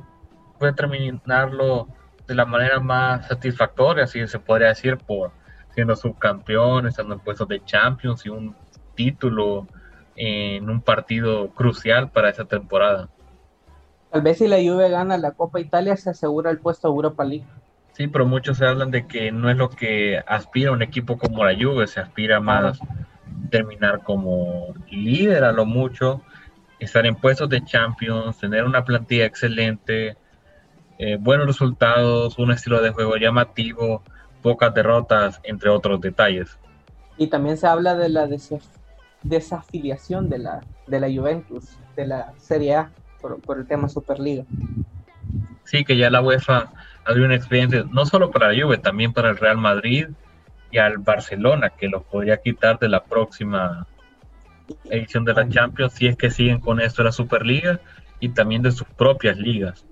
puede 0.59 0.73
terminarlo 0.73 1.87
de 2.27 2.35
la 2.35 2.45
manera 2.45 2.79
más 2.79 3.27
satisfactoria, 3.27 4.07
si 4.07 4.27
se 4.27 4.39
podría 4.39 4.69
decir, 4.69 4.97
por 4.97 5.31
siendo 5.73 5.95
subcampeón, 5.95 6.87
estando 6.87 7.15
en 7.15 7.19
puestos 7.19 7.47
de 7.47 7.63
Champions 7.65 8.25
y 8.25 8.29
un 8.29 8.55
título 8.95 9.67
en 10.15 10.69
un 10.69 10.81
partido 10.81 11.49
crucial 11.49 12.11
para 12.11 12.29
esa 12.29 12.45
temporada. 12.45 13.09
Tal 14.11 14.21
vez 14.21 14.37
si 14.37 14.47
la 14.47 14.57
Juve 14.57 14.89
gana 14.89 15.17
la 15.17 15.31
Copa 15.31 15.59
Italia 15.59 15.97
se 15.97 16.11
asegura 16.11 16.51
el 16.51 16.59
puesto 16.59 16.87
a 16.87 16.91
Europa 16.91 17.25
League. 17.25 17.47
Sí, 17.93 18.07
pero 18.07 18.25
muchos 18.25 18.57
se 18.57 18.65
hablan 18.65 18.91
de 18.91 19.07
que 19.07 19.31
no 19.31 19.49
es 19.49 19.57
lo 19.57 19.69
que 19.69 20.21
aspira 20.27 20.71
un 20.71 20.83
equipo 20.83 21.17
como 21.17 21.43
la 21.43 21.55
Juve, 21.55 21.87
se 21.87 21.99
aspira 21.99 22.39
más 22.39 22.79
terminar 23.49 24.03
como 24.03 24.73
líder 24.89 25.43
a 25.43 25.51
lo 25.51 25.65
mucho, 25.65 26.21
estar 26.79 27.05
en 27.05 27.15
puestos 27.15 27.49
de 27.49 27.63
Champions, 27.63 28.37
tener 28.37 28.63
una 28.63 28.83
plantilla 28.83 29.25
excelente, 29.25 30.17
eh, 30.97 31.17
buenos 31.19 31.47
resultados, 31.47 32.37
un 32.37 32.51
estilo 32.51 32.81
de 32.81 32.91
juego 32.91 33.17
llamativo, 33.17 34.03
pocas 34.41 34.73
derrotas, 34.73 35.39
entre 35.43 35.69
otros 35.69 36.01
detalles. 36.01 36.57
Y 37.17 37.27
también 37.27 37.57
se 37.57 37.67
habla 37.67 37.95
de 37.95 38.09
la 38.09 38.27
desafiliación 39.23 40.29
de 40.29 40.39
la, 40.39 40.61
de 40.87 40.99
la 40.99 41.07
Juventus, 41.07 41.77
de 41.95 42.07
la 42.07 42.33
Serie 42.37 42.75
A 42.75 42.91
por, 43.21 43.57
el 43.57 43.65
tema 43.65 43.87
Superliga. 43.87 44.43
Sí, 45.63 45.85
que 45.85 45.95
ya 45.95 46.09
la 46.09 46.21
UEFA 46.21 46.71
abrió 47.05 47.25
una 47.25 47.35
experiencia 47.35 47.85
no 47.89 48.05
solo 48.05 48.31
para 48.31 48.51
la 48.51 48.61
Juve, 48.61 48.77
también 48.77 49.13
para 49.13 49.29
el 49.29 49.37
Real 49.37 49.57
Madrid 49.57 50.07
y 50.73 50.79
al 50.79 50.97
Barcelona, 50.97 51.69
que 51.69 51.87
los 51.87 52.03
podría 52.03 52.37
quitar 52.37 52.79
de 52.79 52.89
la 52.89 53.03
próxima 53.03 53.85
edición 54.85 55.23
de 55.23 55.33
la 55.33 55.47
Champions 55.47 55.93
si 55.93 56.07
es 56.07 56.17
que 56.17 56.31
siguen 56.31 56.59
con 56.59 56.81
esto 56.81 57.03
de 57.03 57.05
la 57.05 57.11
Superliga 57.11 57.79
y 58.19 58.29
también 58.29 58.63
de 58.63 58.71
sus 58.71 58.87
propias 58.87 59.37
ligas. 59.37 59.85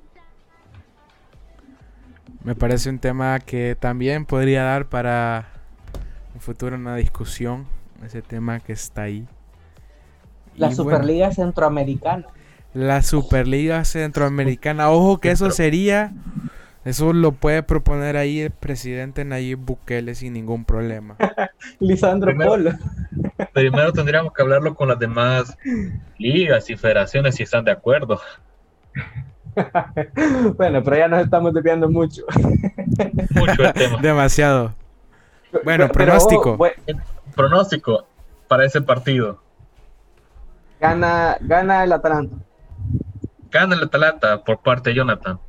Me 2.43 2.55
parece 2.55 2.89
un 2.89 2.97
tema 2.97 3.39
que 3.39 3.77
también 3.79 4.25
podría 4.25 4.63
dar 4.63 4.87
para 4.87 5.49
un 6.33 6.41
futuro, 6.41 6.75
una 6.75 6.95
discusión, 6.95 7.67
ese 8.03 8.23
tema 8.23 8.59
que 8.59 8.73
está 8.73 9.03
ahí. 9.03 9.27
La 10.55 10.71
Superliga 10.71 11.31
Centroamericana. 11.31 12.25
La 12.73 13.03
Superliga 13.03 13.85
Centroamericana. 13.85 14.89
Ojo 14.89 15.19
que 15.19 15.29
eso 15.29 15.51
sería. 15.51 16.11
Eso 16.83 17.13
lo 17.13 17.31
puede 17.31 17.61
proponer 17.61 18.17
ahí 18.17 18.41
el 18.41 18.51
presidente 18.51 19.23
Nayib 19.23 19.59
Bukele 19.59 20.15
sin 20.15 20.33
ningún 20.33 20.65
problema. 20.65 21.15
Lisandro 21.79 22.29
primero, 22.29 22.51
Polo. 22.51 22.71
primero 23.53 23.93
tendríamos 23.93 24.33
que 24.33 24.41
hablarlo 24.41 24.73
con 24.73 24.87
las 24.87 24.97
demás 24.97 25.55
ligas 26.17 26.69
y 26.71 26.77
federaciones 26.77 27.35
si 27.35 27.43
están 27.43 27.65
de 27.65 27.71
acuerdo. 27.71 28.19
bueno, 30.57 30.83
pero 30.83 30.97
ya 30.97 31.07
nos 31.07 31.23
estamos 31.23 31.53
desviando 31.53 31.87
mucho. 31.87 32.23
mucho 33.31 33.63
el 33.63 33.73
tema. 33.73 34.01
Demasiado. 34.01 34.73
Bueno, 35.63 35.87
pronóstico. 35.89 36.57
Pronóstico 37.35 38.07
para 38.47 38.65
ese 38.65 38.81
partido. 38.81 39.39
Gana, 40.79 41.37
gana 41.41 41.83
el 41.83 41.91
Atalanta. 41.93 42.37
Gana 43.51 43.75
el 43.75 43.83
Atalanta 43.83 44.43
por 44.43 44.59
parte 44.59 44.89
de 44.89 44.95
Jonathan. 44.95 45.39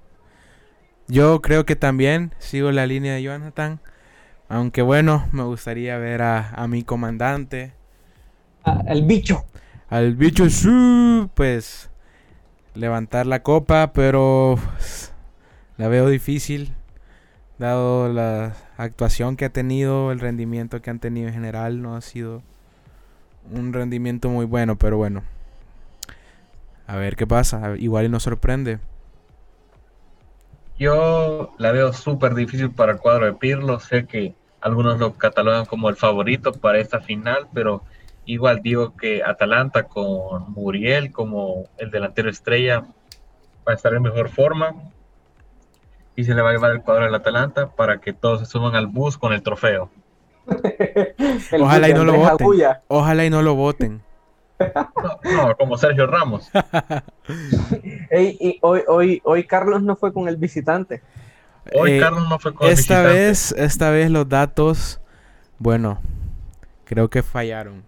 Yo 1.12 1.42
creo 1.42 1.66
que 1.66 1.76
también 1.76 2.32
sigo 2.38 2.72
la 2.72 2.86
línea 2.86 3.12
de 3.12 3.22
Jonathan. 3.22 3.80
Aunque 4.48 4.80
bueno, 4.80 5.28
me 5.30 5.42
gustaría 5.42 5.98
ver 5.98 6.22
a, 6.22 6.66
mi 6.70 6.84
comandante. 6.84 7.74
al 8.64 9.02
bicho. 9.02 9.44
Al 9.90 10.16
bicho, 10.16 10.46
pues 11.34 11.90
levantar 12.74 13.26
la 13.26 13.42
copa, 13.42 13.92
pero 13.92 14.56
la 15.76 15.88
veo 15.88 16.08
difícil, 16.08 16.72
dado 17.58 18.10
la 18.10 18.54
actuación 18.78 19.36
que 19.36 19.44
ha 19.44 19.52
tenido, 19.52 20.12
el 20.12 20.18
rendimiento 20.18 20.80
que 20.80 20.88
han 20.88 20.98
tenido 20.98 21.28
en 21.28 21.34
general, 21.34 21.82
no 21.82 21.94
ha 21.94 22.00
sido 22.00 22.42
un 23.50 23.74
rendimiento 23.74 24.30
muy 24.30 24.46
bueno, 24.46 24.78
pero 24.78 24.96
bueno. 24.96 25.24
A 26.86 26.96
ver 26.96 27.16
qué 27.16 27.26
pasa, 27.26 27.76
igual 27.76 28.06
y 28.06 28.08
nos 28.08 28.22
sorprende. 28.22 28.78
Yo 30.82 31.54
la 31.58 31.70
veo 31.70 31.92
súper 31.92 32.34
difícil 32.34 32.72
para 32.72 32.90
el 32.90 32.98
cuadro 32.98 33.26
de 33.26 33.34
Pirlo, 33.34 33.78
sé 33.78 34.04
que 34.04 34.34
algunos 34.60 34.98
lo 34.98 35.12
catalogan 35.12 35.64
como 35.64 35.88
el 35.88 35.94
favorito 35.94 36.50
para 36.50 36.80
esta 36.80 37.00
final, 37.00 37.46
pero 37.54 37.84
igual 38.24 38.62
digo 38.64 38.96
que 38.96 39.22
Atalanta 39.22 39.84
con 39.84 40.50
Muriel 40.50 41.12
como 41.12 41.68
el 41.78 41.92
delantero 41.92 42.28
estrella 42.28 42.80
va 42.80 43.70
a 43.70 43.74
estar 43.74 43.94
en 43.94 44.02
mejor 44.02 44.28
forma 44.28 44.74
y 46.16 46.24
se 46.24 46.34
le 46.34 46.42
va 46.42 46.50
a 46.50 46.52
llevar 46.54 46.72
el 46.72 46.82
cuadro 46.82 47.04
del 47.04 47.14
Atalanta 47.14 47.68
para 47.68 48.00
que 48.00 48.12
todos 48.12 48.40
se 48.40 48.46
suban 48.46 48.74
al 48.74 48.88
bus 48.88 49.16
con 49.16 49.32
el 49.32 49.40
trofeo. 49.40 49.88
Ojalá 51.60 51.90
y 51.90 51.94
no 51.94 52.04
lo 52.04 52.14
voten. 52.14 52.48
Ojalá 52.88 53.24
y 53.24 53.30
no 53.30 53.40
lo 53.40 53.54
voten. 53.54 54.02
No, 55.32 55.56
como 55.56 55.78
Sergio 55.78 56.08
Ramos. 56.08 56.50
y 58.20 58.58
hoy, 58.60 58.82
hoy, 58.88 59.22
hoy 59.24 59.44
Carlos 59.44 59.82
no 59.82 59.96
fue 59.96 60.12
con 60.12 60.28
el 60.28 60.36
visitante. 60.36 61.02
Hoy 61.74 61.92
eh, 61.92 62.00
Carlos 62.00 62.28
no 62.28 62.38
fue 62.38 62.54
con 62.54 62.66
el 62.66 62.74
visitante. 62.74 63.08
Vez, 63.08 63.52
esta 63.52 63.90
vez 63.90 64.10
los 64.10 64.28
datos, 64.28 65.00
bueno, 65.58 66.00
creo 66.84 67.08
que 67.08 67.22
fallaron. 67.22 67.84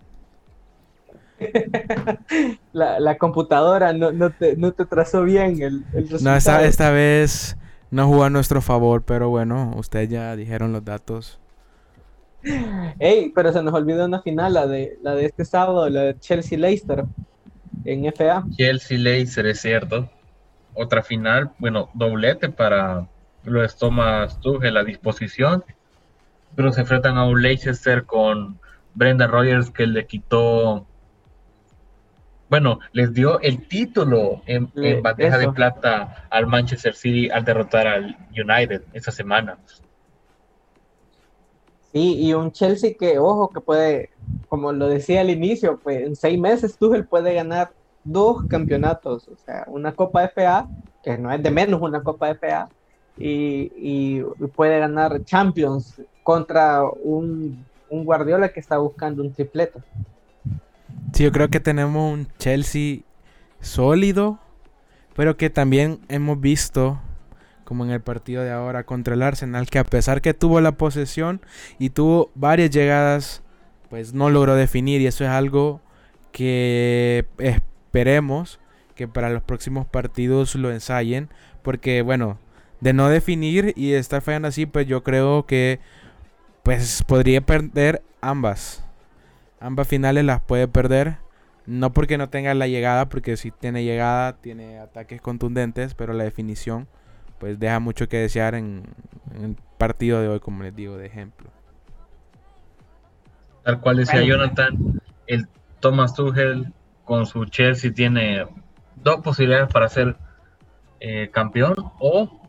la, 2.72 3.18
computadora 3.18 3.92
no, 3.92 4.12
no, 4.12 4.30
te, 4.30 4.56
no, 4.56 4.72
te, 4.72 4.86
trazó 4.86 5.24
bien 5.24 5.60
el, 5.60 5.84
el 5.92 6.08
resultado. 6.08 6.30
No, 6.30 6.36
esta, 6.36 6.64
esta 6.64 6.90
vez 6.90 7.56
no 7.90 8.06
jugó 8.06 8.24
a 8.24 8.30
nuestro 8.30 8.62
favor, 8.62 9.02
pero 9.02 9.28
bueno, 9.28 9.74
ustedes 9.76 10.08
ya 10.08 10.34
dijeron 10.36 10.72
los 10.72 10.84
datos. 10.84 11.38
Ey, 12.98 13.32
pero 13.34 13.52
se 13.52 13.62
nos 13.62 13.74
olvidó 13.74 14.04
una 14.04 14.22
final, 14.22 14.54
la 14.54 14.66
de, 14.66 14.98
la 15.02 15.14
de 15.14 15.26
este 15.26 15.44
sábado, 15.44 15.88
la 15.88 16.02
de 16.02 16.18
Chelsea-Leicester 16.18 17.04
en 17.84 18.12
FA. 18.12 18.44
Chelsea-Leicester, 18.56 19.46
es 19.46 19.60
cierto. 19.60 20.10
Otra 20.74 21.02
final, 21.02 21.52
bueno, 21.58 21.90
doblete 21.94 22.48
para 22.48 23.06
los 23.44 23.76
Thomas 23.76 24.40
Tuchel 24.40 24.76
a 24.76 24.84
disposición, 24.84 25.64
pero 26.54 26.72
se 26.72 26.80
enfrentan 26.80 27.16
a 27.16 27.26
un 27.26 27.42
Leicester 27.42 28.04
con 28.04 28.58
Brenda 28.94 29.26
Rogers 29.26 29.70
que 29.70 29.86
le 29.86 30.06
quitó, 30.06 30.86
bueno, 32.48 32.80
les 32.92 33.12
dio 33.12 33.40
el 33.40 33.66
título 33.68 34.42
en, 34.46 34.70
en 34.76 35.02
bandeja 35.02 35.38
de 35.38 35.52
plata 35.52 36.26
al 36.30 36.46
Manchester 36.46 36.94
City 36.94 37.30
al 37.30 37.44
derrotar 37.44 37.86
al 37.86 38.16
United 38.30 38.82
esa 38.92 39.10
semana. 39.10 39.58
Sí, 41.94 42.16
y 42.18 42.34
un 42.34 42.50
Chelsea 42.50 42.94
que, 42.98 43.20
ojo, 43.20 43.50
que 43.50 43.60
puede, 43.60 44.10
como 44.48 44.72
lo 44.72 44.88
decía 44.88 45.20
al 45.20 45.30
inicio, 45.30 45.78
pues 45.80 46.02
en 46.02 46.16
seis 46.16 46.36
meses 46.36 46.76
Tuchel 46.76 47.06
puede 47.06 47.34
ganar 47.34 47.70
dos 48.02 48.44
campeonatos, 48.48 49.28
o 49.28 49.36
sea, 49.36 49.62
una 49.68 49.92
Copa 49.92 50.28
FA, 50.28 50.66
que 51.04 51.16
no 51.16 51.30
es 51.30 51.40
de 51.40 51.52
menos 51.52 51.80
una 51.80 52.02
Copa 52.02 52.34
FA, 52.34 52.68
y, 53.16 53.70
y 53.76 54.22
puede 54.56 54.80
ganar 54.80 55.22
Champions 55.24 56.02
contra 56.24 56.82
un, 56.82 57.64
un, 57.88 58.04
Guardiola 58.04 58.48
que 58.48 58.58
está 58.58 58.78
buscando 58.78 59.22
un 59.22 59.32
triplete. 59.32 59.78
Sí, 61.12 61.22
yo 61.22 61.30
creo 61.30 61.48
que 61.48 61.60
tenemos 61.60 62.12
un 62.12 62.26
Chelsea 62.38 63.02
sólido, 63.60 64.40
pero 65.14 65.36
que 65.36 65.48
también 65.48 66.00
hemos 66.08 66.40
visto 66.40 66.98
como 67.64 67.84
en 67.84 67.90
el 67.90 68.00
partido 68.00 68.42
de 68.42 68.50
ahora 68.50 68.84
contra 68.84 69.14
el 69.14 69.22
Arsenal, 69.22 69.68
que 69.68 69.78
a 69.78 69.84
pesar 69.84 70.20
que 70.20 70.34
tuvo 70.34 70.60
la 70.60 70.72
posesión 70.72 71.40
y 71.78 71.90
tuvo 71.90 72.30
varias 72.34 72.70
llegadas, 72.70 73.42
pues 73.90 74.14
no 74.14 74.30
logró 74.30 74.54
definir 74.54 75.00
y 75.00 75.06
eso 75.06 75.24
es 75.24 75.30
algo 75.30 75.80
que 76.32 77.26
esperemos 77.38 78.60
que 78.94 79.08
para 79.08 79.30
los 79.30 79.42
próximos 79.42 79.86
partidos 79.86 80.54
lo 80.54 80.70
ensayen, 80.70 81.28
porque 81.62 82.02
bueno, 82.02 82.38
de 82.80 82.92
no 82.92 83.08
definir 83.08 83.72
y 83.76 83.92
estar 83.92 84.20
fallando 84.20 84.48
así, 84.48 84.66
pues 84.66 84.86
yo 84.86 85.02
creo 85.02 85.46
que 85.46 85.80
pues 86.62 87.02
podría 87.02 87.40
perder 87.40 88.02
ambas. 88.20 88.84
Ambas 89.60 89.88
finales 89.88 90.24
las 90.24 90.40
puede 90.40 90.68
perder. 90.68 91.18
No 91.66 91.94
porque 91.94 92.18
no 92.18 92.28
tenga 92.28 92.52
la 92.52 92.68
llegada, 92.68 93.08
porque 93.08 93.38
si 93.38 93.50
tiene 93.50 93.84
llegada, 93.84 94.36
tiene 94.36 94.78
ataques 94.78 95.22
contundentes, 95.22 95.94
pero 95.94 96.12
la 96.12 96.24
definición 96.24 96.88
pues 97.44 97.58
deja 97.58 97.78
mucho 97.78 98.08
que 98.08 98.16
desear 98.16 98.54
en, 98.54 98.84
el 99.38 99.54
partido 99.76 100.18
de 100.22 100.28
hoy, 100.28 100.40
como 100.40 100.62
les 100.62 100.74
digo, 100.74 100.96
de 100.96 101.04
ejemplo. 101.04 101.50
Tal 103.64 103.82
cual 103.82 103.98
decía 103.98 104.22
Jonathan, 104.22 105.02
el 105.26 105.46
Thomas 105.78 106.14
Tuchel 106.14 106.72
con 107.04 107.26
su 107.26 107.44
Chelsea 107.44 107.92
tiene 107.92 108.46
dos 108.96 109.20
posibilidades 109.20 109.70
para 109.70 109.90
ser 109.90 110.16
eh, 111.00 111.28
campeón 111.30 111.74
o 111.98 112.40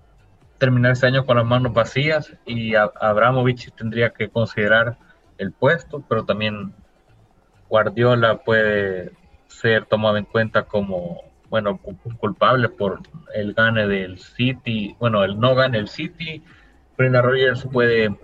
terminar 0.60 0.94
este 0.94 1.08
año 1.08 1.26
con 1.26 1.36
las 1.36 1.46
manos 1.46 1.74
vacías 1.74 2.32
y 2.46 2.76
Abramovich 2.76 3.74
tendría 3.76 4.12
que 4.12 4.30
considerar 4.30 4.98
el 5.38 5.52
puesto, 5.52 6.06
pero 6.08 6.24
también 6.24 6.74
Guardiola 7.68 8.38
puede 8.38 9.12
ser 9.50 9.88
tomado 9.88 10.16
en 10.16 10.24
cuenta 10.24 10.64
como 10.64 11.20
bueno, 11.50 11.80
culpable 12.20 12.70
por 12.70 13.02
el 13.34 13.54
gane 13.54 13.88
del 13.88 14.20
City, 14.20 14.96
bueno, 15.00 15.24
el 15.24 15.40
no 15.40 15.56
gane 15.56 15.78
el 15.78 15.88
City. 15.88 16.44
Brenda 16.98 17.22
Rogers 17.22 17.68
puede 17.72 18.16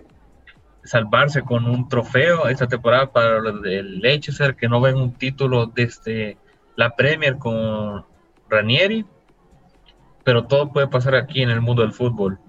salvarse 0.83 1.43
con 1.43 1.65
un 1.65 1.87
trofeo 1.87 2.47
esta 2.47 2.67
temporada 2.67 3.11
para 3.11 3.37
el 3.37 3.99
Leicester, 3.99 4.55
que 4.55 4.67
no 4.67 4.81
ven 4.81 4.95
un 4.95 5.13
título 5.13 5.67
desde 5.67 6.37
la 6.75 6.95
Premier 6.95 7.37
con 7.37 8.05
Ranieri, 8.49 9.05
pero 10.23 10.45
todo 10.45 10.71
puede 10.71 10.87
pasar 10.87 11.15
aquí 11.15 11.41
en 11.41 11.49
el 11.49 11.61
mundo 11.61 11.81
del 11.81 11.93
fútbol. 11.93 12.39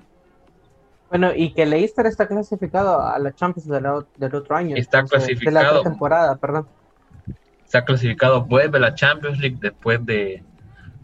Bueno, 1.10 1.32
y 1.34 1.52
que 1.52 1.66
Leicester 1.66 2.06
está 2.06 2.26
clasificado 2.26 3.06
a 3.06 3.18
la 3.18 3.34
Champions 3.34 3.68
del, 3.68 4.34
otro 4.34 4.56
año. 4.56 4.76
Está 4.76 5.04
clasificado. 5.04 5.68
De 5.68 5.74
la 5.78 5.82
temporada, 5.82 6.36
perdón. 6.36 6.66
Está 7.64 7.84
clasificado, 7.84 8.44
vuelve 8.44 8.78
a 8.78 8.80
la 8.80 8.94
Champions 8.94 9.38
League 9.38 9.58
después 9.60 10.04
de 10.06 10.42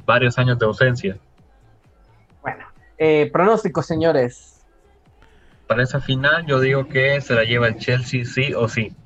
varios 0.08 0.38
años 0.38 0.58
de 0.58 0.64
ausencia. 0.64 1.18
Bueno, 2.40 2.64
eh, 2.96 3.28
pronósticos, 3.30 3.84
señores. 3.86 4.64
Para 5.66 5.82
esa 5.82 6.00
final 6.00 6.46
yo 6.46 6.60
digo 6.60 6.88
que 6.88 7.20
se 7.20 7.34
la 7.34 7.44
lleva 7.44 7.68
el 7.68 7.76
Chelsea 7.76 8.24
sí 8.24 8.54
o 8.54 8.68
sí. 8.68 8.96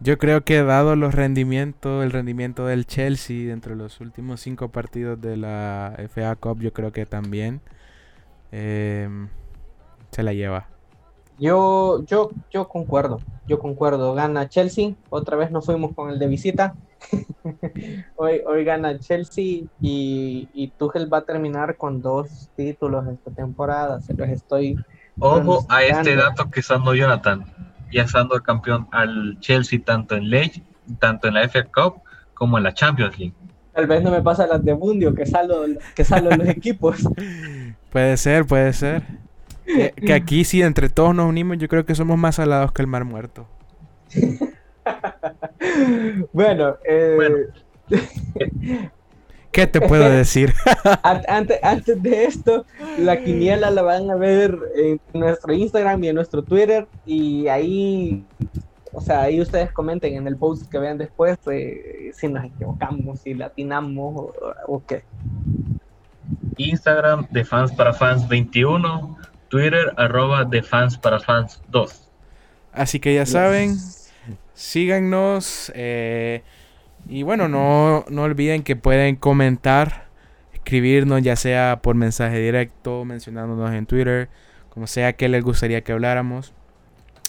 Yo 0.00 0.18
creo 0.18 0.42
que 0.42 0.62
dado 0.62 0.96
los 0.96 1.14
rendimientos, 1.14 2.04
el 2.04 2.10
rendimiento 2.10 2.66
del 2.66 2.86
Chelsea 2.86 3.46
dentro 3.46 3.76
de 3.76 3.82
los 3.82 4.00
últimos 4.00 4.40
cinco 4.40 4.68
partidos 4.68 5.20
de 5.20 5.36
la 5.36 5.96
FA 6.12 6.34
Cup, 6.34 6.60
yo 6.60 6.72
creo 6.72 6.92
que 6.92 7.06
también 7.06 7.60
eh, 8.50 9.08
se 10.10 10.22
la 10.24 10.34
lleva. 10.34 10.66
Yo, 11.38 12.04
yo, 12.06 12.30
yo 12.50 12.68
concuerdo, 12.68 13.20
yo 13.46 13.60
concuerdo. 13.60 14.14
Gana 14.14 14.48
Chelsea, 14.48 14.94
otra 15.10 15.36
vez 15.36 15.50
nos 15.52 15.64
fuimos 15.64 15.94
con 15.94 16.10
el 16.10 16.18
de 16.18 16.26
visita. 16.26 16.74
Hoy, 18.16 18.40
hoy 18.46 18.64
gana 18.64 18.98
Chelsea 18.98 19.64
y, 19.80 20.48
y 20.52 20.68
Tuchel 20.78 21.12
va 21.12 21.18
a 21.18 21.24
terminar 21.24 21.76
con 21.76 22.02
dos 22.02 22.50
títulos 22.56 23.06
esta 23.08 23.30
temporada. 23.30 24.00
Se 24.00 24.14
los 24.14 24.28
estoy. 24.28 24.76
Ojo 25.18 25.66
a 25.68 25.82
este 25.82 26.16
dato 26.16 26.50
que 26.50 26.60
está 26.60 26.74
dando 26.74 26.94
Jonathan. 26.94 27.44
ya 27.92 28.02
estando 28.02 28.34
el 28.34 28.42
campeón 28.42 28.88
al 28.92 29.38
Chelsea 29.40 29.80
tanto 29.84 30.16
en 30.16 30.30
League, 30.30 30.62
tanto 30.98 31.28
en 31.28 31.34
la 31.34 31.48
FA 31.48 31.64
Cup 31.64 32.02
como 32.34 32.58
en 32.58 32.64
la 32.64 32.74
Champions 32.74 33.18
League. 33.18 33.34
Tal 33.76 33.86
vez 33.86 34.02
no 34.02 34.10
me 34.10 34.22
pasa 34.22 34.46
las 34.46 34.64
de 34.64 34.72
Bundio, 34.72 35.14
que 35.14 35.26
salgo, 35.26 35.64
que 35.94 36.04
salgo 36.04 36.30
los 36.30 36.48
equipos. 36.48 37.06
Puede 37.92 38.16
ser, 38.18 38.44
puede 38.44 38.74
ser. 38.74 39.02
Que, 39.64 40.12
aquí 40.12 40.44
sí, 40.44 40.62
entre 40.62 40.88
todos 40.88 41.14
nos 41.14 41.26
unimos, 41.26 41.58
yo 41.58 41.66
creo 41.66 41.84
que 41.84 41.94
somos 41.94 42.18
más 42.18 42.36
salados 42.36 42.72
que 42.72 42.82
el 42.82 42.88
mar 42.88 43.04
muerto. 43.04 43.46
bueno, 46.32 46.76
eh... 46.88 47.48
¿Qué 49.52 49.66
te 49.66 49.80
puedo 49.80 50.10
decir? 50.10 50.52
antes, 51.02 51.58
antes 51.62 52.02
de 52.02 52.24
esto, 52.24 52.66
la 52.98 53.22
quiniela 53.22 53.70
la 53.70 53.80
van 53.80 54.10
a 54.10 54.14
ver 54.14 54.58
en 54.76 55.00
nuestro 55.14 55.54
Instagram 55.54 56.04
y 56.04 56.08
en 56.08 56.14
nuestro 56.14 56.42
Twitter. 56.42 56.86
Y 57.06 57.48
ahí 57.48 58.22
o 58.96 59.00
sea, 59.02 59.22
ahí 59.22 59.42
ustedes 59.42 59.70
comenten 59.72 60.14
en 60.14 60.26
el 60.26 60.38
post 60.38 60.70
que 60.70 60.78
vean 60.78 60.96
después 60.96 61.36
eh, 61.52 62.12
si 62.14 62.28
nos 62.28 62.46
equivocamos, 62.46 63.20
si 63.20 63.34
latinamos 63.34 64.30
o, 64.66 64.82
qué. 64.86 65.04
Instagram 66.56 67.26
de 67.30 67.44
fans 67.44 67.72
para 67.72 67.92
fans 67.92 68.26
21, 68.26 69.18
Twitter 69.48 69.92
arroba 69.98 70.46
de 70.46 70.62
fans 70.62 70.96
para 70.96 71.20
fans 71.20 71.60
2. 71.68 72.08
Así 72.72 72.98
que 72.98 73.14
ya 73.14 73.26
saben, 73.26 73.76
síganos 74.56 75.70
eh, 75.74 76.42
y 77.06 77.22
bueno, 77.22 77.46
no, 77.46 78.04
no 78.08 78.22
olviden 78.22 78.64
que 78.64 78.74
pueden 78.74 79.14
comentar, 79.14 80.08
escribirnos 80.52 81.22
ya 81.22 81.36
sea 81.36 81.80
por 81.82 81.94
mensaje 81.94 82.38
directo, 82.38 83.04
mencionándonos 83.04 83.70
en 83.72 83.86
Twitter, 83.86 84.28
como 84.70 84.88
sea 84.88 85.12
que 85.12 85.28
les 85.28 85.44
gustaría 85.44 85.82
que 85.82 85.92
habláramos. 85.92 86.52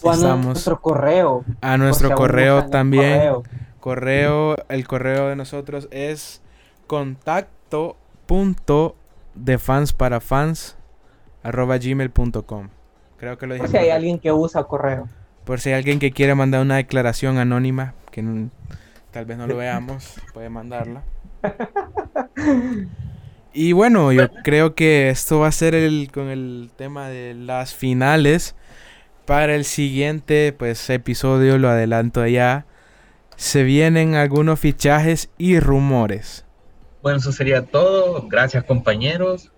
O 0.02 0.12
a 0.12 0.36
nuestro 0.38 0.80
correo. 0.80 1.44
A 1.62 1.78
nuestro 1.78 2.16
correo 2.16 2.68
también. 2.68 3.34
Correo. 3.80 4.56
el 4.70 4.88
correo 4.88 5.30
de 5.30 5.36
nosotros 5.36 5.88
es 5.92 6.42
contacto 6.88 7.98
punto 8.26 8.96
de 9.34 9.58
fans 9.58 9.94
para 9.94 10.20
fans 10.20 10.78
arroba 11.44 11.78
gmail.com. 11.78 12.70
Creo 13.18 13.38
que 13.38 13.48
lo 13.48 13.56
dije. 13.56 13.68
Si 13.68 13.78
hay 13.78 13.90
alguien 13.90 14.20
que 14.20 14.32
usa 14.32 14.64
correo. 14.64 15.08
Por 15.48 15.62
si 15.62 15.70
hay 15.70 15.76
alguien 15.76 15.98
que 15.98 16.12
quiere 16.12 16.36
mandar 16.36 16.62
una 16.62 16.76
declaración 16.76 17.38
anónima, 17.38 17.94
que 18.12 18.22
tal 19.12 19.26
vez 19.26 19.38
no 19.38 19.48
lo 19.48 19.56
veamos, 19.56 20.16
puede 20.34 20.50
mandarla. 20.50 21.04
Y 23.54 23.72
bueno, 23.72 24.12
yo 24.12 24.30
creo 24.44 24.76
que 24.76 25.10
esto 25.10 25.40
va 25.40 25.48
a 25.48 25.52
ser 25.52 25.74
el 25.74 26.12
con 26.14 26.28
el 26.28 26.70
tema 26.76 27.10
de 27.10 27.34
las 27.34 27.74
finales. 27.74 28.54
Para 29.26 29.56
el 29.56 29.66
siguiente 29.66 30.54
pues, 30.56 30.88
episodio, 30.92 31.58
lo 31.58 31.68
adelanto 31.68 32.28
ya, 32.28 32.68
se 33.36 33.64
vienen 33.64 34.14
algunos 34.14 34.60
fichajes 34.60 35.32
y 35.40 35.60
rumores. 35.60 36.46
Bueno, 37.02 37.18
eso 37.18 37.32
sería 37.32 37.66
todo. 37.66 38.28
Gracias 38.28 38.64
compañeros. 38.64 39.52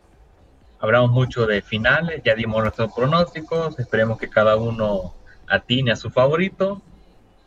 Hablamos 0.80 1.12
mucho 1.12 1.46
de 1.46 1.62
finales, 1.62 2.22
ya 2.24 2.36
dimos 2.36 2.62
nuestros 2.62 2.94
pronósticos. 2.94 3.78
Esperemos 3.80 4.18
que 4.18 4.30
cada 4.30 4.56
uno 4.56 5.19
atine 5.50 5.92
a 5.92 5.96
su 5.96 6.10
favorito. 6.10 6.82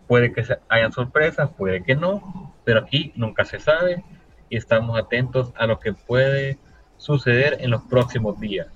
Puede 0.07 0.33
que 0.33 0.45
hayan 0.69 0.93
sorpresas, 0.93 1.51
puede 1.57 1.83
que 1.83 1.95
no, 1.95 2.55
pero 2.65 2.81
aquí 2.81 3.13
nunca 3.17 3.45
se 3.45 3.59
sabe 3.59 4.05
y 4.51 4.57
estamos 4.57 4.99
atentos 4.99 5.53
a 5.57 5.67
lo 5.67 5.81
que 5.81 5.95
puede 5.95 6.59
suceder 6.99 7.59
en 7.61 7.71
los 7.71 7.83
próximos 7.85 8.39
días. 8.39 8.67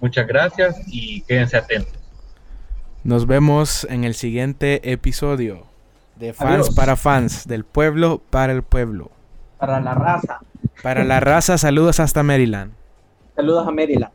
Muchas 0.00 0.26
gracias 0.26 0.80
y 0.86 1.22
quédense 1.22 1.56
atentos. 1.56 1.98
Nos 3.04 3.26
vemos 3.26 3.86
en 3.90 4.04
el 4.04 4.14
siguiente 4.14 4.92
episodio 4.92 5.66
de 6.16 6.32
Fans 6.32 6.74
para 6.74 6.96
Fans, 6.96 7.46
del 7.46 7.64
pueblo 7.64 8.22
para 8.30 8.52
el 8.52 8.62
pueblo. 8.62 9.10
Para 9.58 9.80
la 9.80 9.94
raza. 9.94 10.40
Para 10.82 11.04
la 11.04 11.20
raza, 11.20 11.58
saludos 11.58 12.00
hasta 12.00 12.22
Maryland. 12.22 12.72
Saludos 13.36 13.66
a 13.66 13.70
Maryland. 13.70 14.12